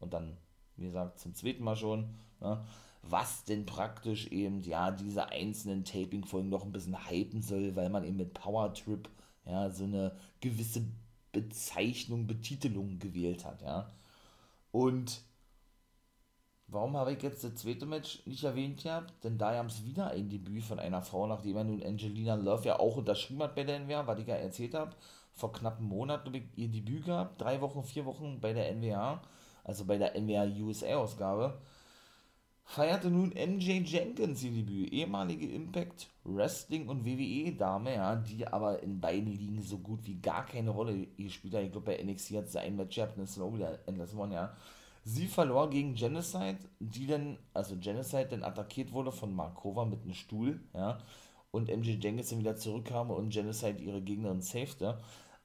[0.00, 0.36] und dann,
[0.76, 2.64] wie gesagt, zum zweiten Mal schon, ja.
[3.02, 8.04] Was denn praktisch eben, ja, diese einzelnen Taping-Folgen noch ein bisschen hypen soll, weil man
[8.04, 9.08] eben mit Power Trip
[9.50, 10.82] ja, so eine gewisse
[11.32, 13.88] Bezeichnung, Betitelung gewählt hat, ja.
[14.72, 15.22] Und
[16.68, 19.12] warum habe ich jetzt das zweite Match nicht erwähnt gehabt?
[19.24, 22.68] Denn da haben es wieder ein Debüt von einer Frau, nachdem er nun Angelina Love
[22.68, 24.96] ja auch unterschrieben hat bei der NWA, was ich ja erzählt habe.
[25.34, 28.74] Vor knapp einem Monat habe ich ihr Debüt gehabt, drei Wochen, vier Wochen bei der
[28.74, 29.22] NWA,
[29.64, 31.60] also bei der NWA USA-Ausgabe
[32.70, 38.80] feierte nun MJ Jenkins ihr Debüt, ehemalige Impact Wrestling und WWE Dame, ja, die aber
[38.80, 41.64] in beiden Ligen so gut wie gar keine Rolle gespielt hat.
[41.64, 44.56] Ich glaube, bei NXT hat sie ein Match gehabt, das ist wieder Endless One, ja.
[45.02, 50.14] Sie verlor gegen Genocide, die dann, also Genocide dann attackiert wurde von Markova mit einem
[50.14, 50.98] Stuhl, ja,
[51.50, 54.96] und MJ Jenkins dann wieder zurückkam und Genocide ihre Gegnerin safete.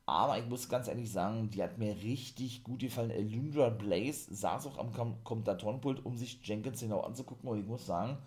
[0.07, 3.09] Aber ich muss ganz ehrlich sagen, die hat mir richtig gut gefallen.
[3.09, 7.49] Elundra Blaze saß auch am Kom Kommentatorenpult, um sich Jenkins genau anzugucken.
[7.49, 8.17] Und ich muss sagen,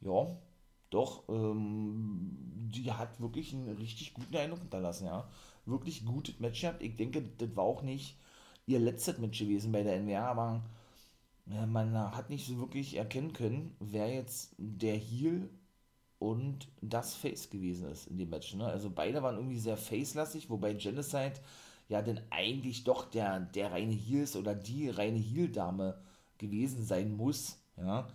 [0.00, 0.36] ja,
[0.90, 2.36] doch, ähm,
[2.72, 5.28] die hat wirklich einen richtig guten Eindruck hinterlassen, ja.
[5.64, 6.82] Wirklich gutes Match gehabt.
[6.82, 8.16] Ich denke, das war auch nicht
[8.66, 10.62] ihr letztes Match gewesen bei der NWA, aber
[11.46, 15.48] ja, man hat nicht so wirklich erkennen können, wer jetzt der Heel
[16.18, 18.54] und das Face gewesen ist in dem Match.
[18.54, 18.64] Ne?
[18.64, 21.34] Also beide waren irgendwie sehr face-lastig, wobei Genocide
[21.88, 25.98] ja dann eigentlich doch der, der reine Heel ist oder die reine Heel-Dame
[26.38, 27.58] gewesen sein muss.
[27.76, 28.08] Ja?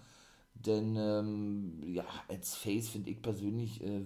[0.55, 4.03] Denn ähm, ja, als Face finde ich persönlich äh,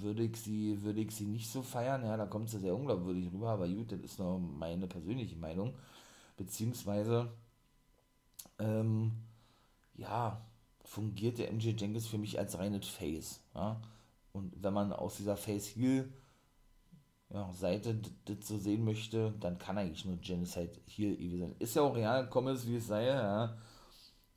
[0.00, 2.04] würde ich sie ich sie nicht so feiern.
[2.04, 5.74] Ja, da kommt sie sehr unglaubwürdig rüber, aber gut, das ist nur meine persönliche Meinung.
[6.36, 7.32] Beziehungsweise
[8.58, 9.12] ähm,
[9.94, 10.45] ja,
[10.86, 13.40] fungiert der MJ Jenkins für mich als reines Face.
[13.54, 13.80] Ja?
[14.32, 16.12] Und wenn man aus dieser Face-Heel
[17.30, 21.56] ja, Seite das so sehen möchte, dann kann eigentlich nur Genocide Heel Evil sein.
[21.58, 23.56] Ist ja auch real, komme es wie es sei, ja.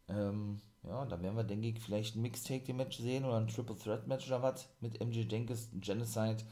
[0.07, 4.07] Ähm, ja, da werden wir, denke ich, vielleicht ein Mixtape-Match sehen oder ein Triple Threat
[4.07, 6.43] Match oder was mit MJ Jenkins, Genocide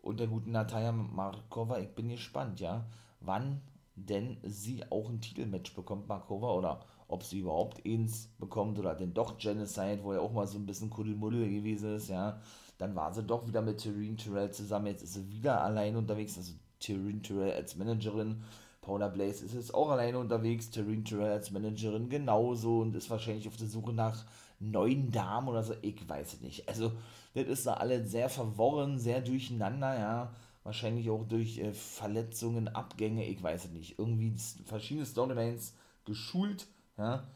[0.00, 1.78] und der guten Natalia Markova.
[1.80, 2.86] Ich bin gespannt, ja,
[3.20, 3.60] wann
[3.96, 9.14] denn sie auch ein Titelmatch bekommt, Markova, oder ob sie überhaupt eins bekommt oder denn
[9.14, 12.40] doch Genocide, wo ja auch mal so ein bisschen Kuddelmuddel gewesen ist, ja.
[12.78, 16.36] Dann war sie doch wieder mit Tyreen Terrell zusammen, jetzt ist sie wieder allein unterwegs,
[16.36, 18.42] also Tyreen Terrell als Managerin,
[18.80, 23.48] Paula Blaze ist jetzt auch alleine unterwegs, Tyreen Terrell als Managerin genauso und ist wahrscheinlich
[23.48, 24.24] auf der Suche nach
[24.60, 26.68] neuen Damen oder so, ich weiß es nicht.
[26.68, 26.92] Also,
[27.34, 30.32] das ist da alles sehr verworren, sehr durcheinander, ja.
[30.62, 33.98] Wahrscheinlich auch durch äh, Verletzungen, Abgänge, ich weiß es nicht.
[33.98, 34.34] Irgendwie
[34.64, 36.66] verschiedene Storylines geschult
[36.98, 37.26] ja?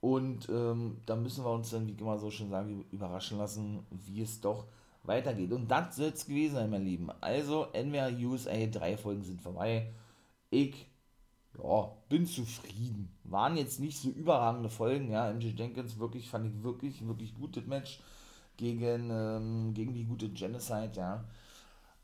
[0.00, 4.20] Und ähm, da müssen wir uns dann, wie immer so schön sage, überraschen lassen, wie
[4.20, 4.66] es doch
[5.02, 5.52] weitergeht.
[5.52, 7.10] Und das soll es gewesen sein, mein Lieben.
[7.22, 9.92] Also, NWA USA, drei Folgen sind vorbei.
[10.50, 10.86] Ich,
[11.62, 13.16] ja, bin zufrieden.
[13.24, 15.32] Waren jetzt nicht so überragende Folgen, ja.
[15.32, 18.00] MJ Jenkins wirklich, fand ich wirklich, wirklich gutes Match
[18.58, 21.24] gegen, ähm, gegen die gute Genocide, ja.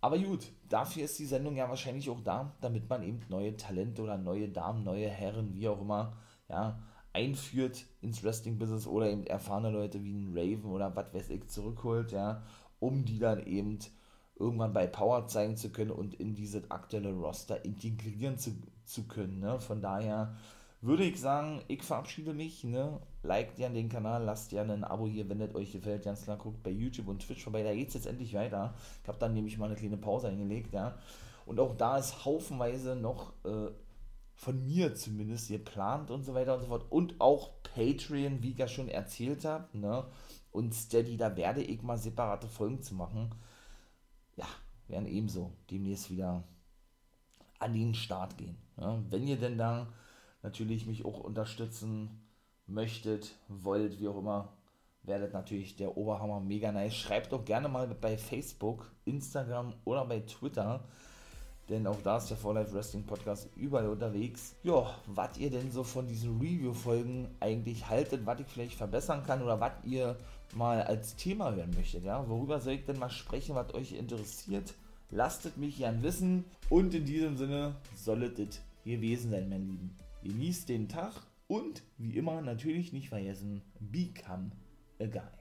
[0.01, 4.03] Aber gut, dafür ist die Sendung ja wahrscheinlich auch da, damit man eben neue Talente
[4.03, 6.15] oder neue Damen, neue Herren, wie auch immer,
[6.51, 6.79] ja,
[7.13, 12.13] einführt ins Wrestling-Business oder eben erfahrene Leute wie ein Raven oder was weiß ich zurückholt,
[12.13, 12.43] ja,
[12.79, 13.79] um die dann eben
[14.41, 18.53] irgendwann bei Power zeigen zu können und in dieses aktuelle Roster integrieren zu,
[18.85, 19.39] zu können.
[19.41, 19.61] Ne?
[19.61, 20.37] Von daher
[20.81, 22.65] würde ich sagen, ich verabschiede mich.
[22.65, 23.01] Ne?
[23.23, 26.05] Liked gerne den Kanal, lasst gerne ein Abo hier, wenn es euch gefällt.
[26.05, 27.63] Ganz klar, guckt bei YouTube und Twitch vorbei.
[27.63, 28.75] Da geht es jetzt endlich weiter.
[29.03, 30.73] Ich habe dann nämlich mal eine kleine Pause eingelegt.
[30.73, 30.97] Ja?
[31.45, 33.71] Und auch da ist haufenweise noch äh,
[34.41, 36.87] von mir zumindest geplant und so weiter und so fort.
[36.89, 40.07] Und auch Patreon, wie ich ja schon erzählt habe, ne?
[40.51, 43.35] Und Steady, da werde ich mal separate Folgen zu machen.
[44.37, 44.47] Ja,
[44.89, 46.43] werden ebenso demnächst wieder
[47.59, 48.57] an den Start gehen.
[48.79, 49.05] Ne?
[49.11, 49.93] Wenn ihr denn da
[50.43, 52.09] natürlich mich auch unterstützen
[52.67, 54.55] möchtet, wollt, wie auch immer,
[55.03, 56.97] werdet natürlich der Oberhammer mega nice.
[56.97, 60.89] Schreibt doch gerne mal bei Facebook, Instagram oder bei Twitter
[61.71, 64.57] denn auch da ist der For Life Wrestling Podcast überall unterwegs.
[64.63, 69.43] Ja, was ihr denn so von diesen Review-Folgen eigentlich haltet, was ich vielleicht verbessern kann
[69.43, 70.17] oder was ihr
[70.55, 72.29] mal als Thema hören möchtet, ja?
[72.29, 74.75] Worüber soll ich denn mal sprechen, was euch interessiert?
[75.11, 79.97] Lasst mich gern wissen und in diesem Sinne soll es gewesen sein, mein Lieben.
[80.23, 81.13] Genießt den Tag
[81.47, 84.51] und wie immer natürlich nicht vergessen, become
[85.01, 85.40] a guy.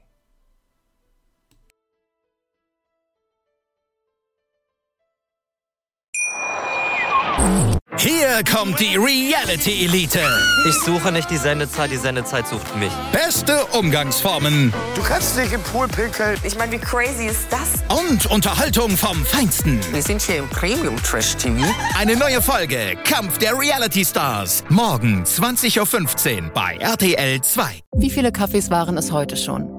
[8.00, 10.22] Hier kommt die Reality Elite.
[10.66, 12.92] Ich suche nicht die Sendezeit, die Sendezeit sucht mich.
[13.12, 16.38] Beste Umgangsformen Du kannst dich im Pool pinkeln.
[16.44, 17.84] Ich meine, wie crazy ist das?
[17.90, 19.82] und Unterhaltung vom Feinsten.
[19.92, 21.66] Wir sind hier im Premium Trash TV.
[21.98, 24.64] Eine neue Folge Kampf der Reality Stars.
[24.70, 27.64] Morgen 20.15 Uhr bei RTL 2.
[27.98, 29.79] Wie viele Kaffees waren es heute schon?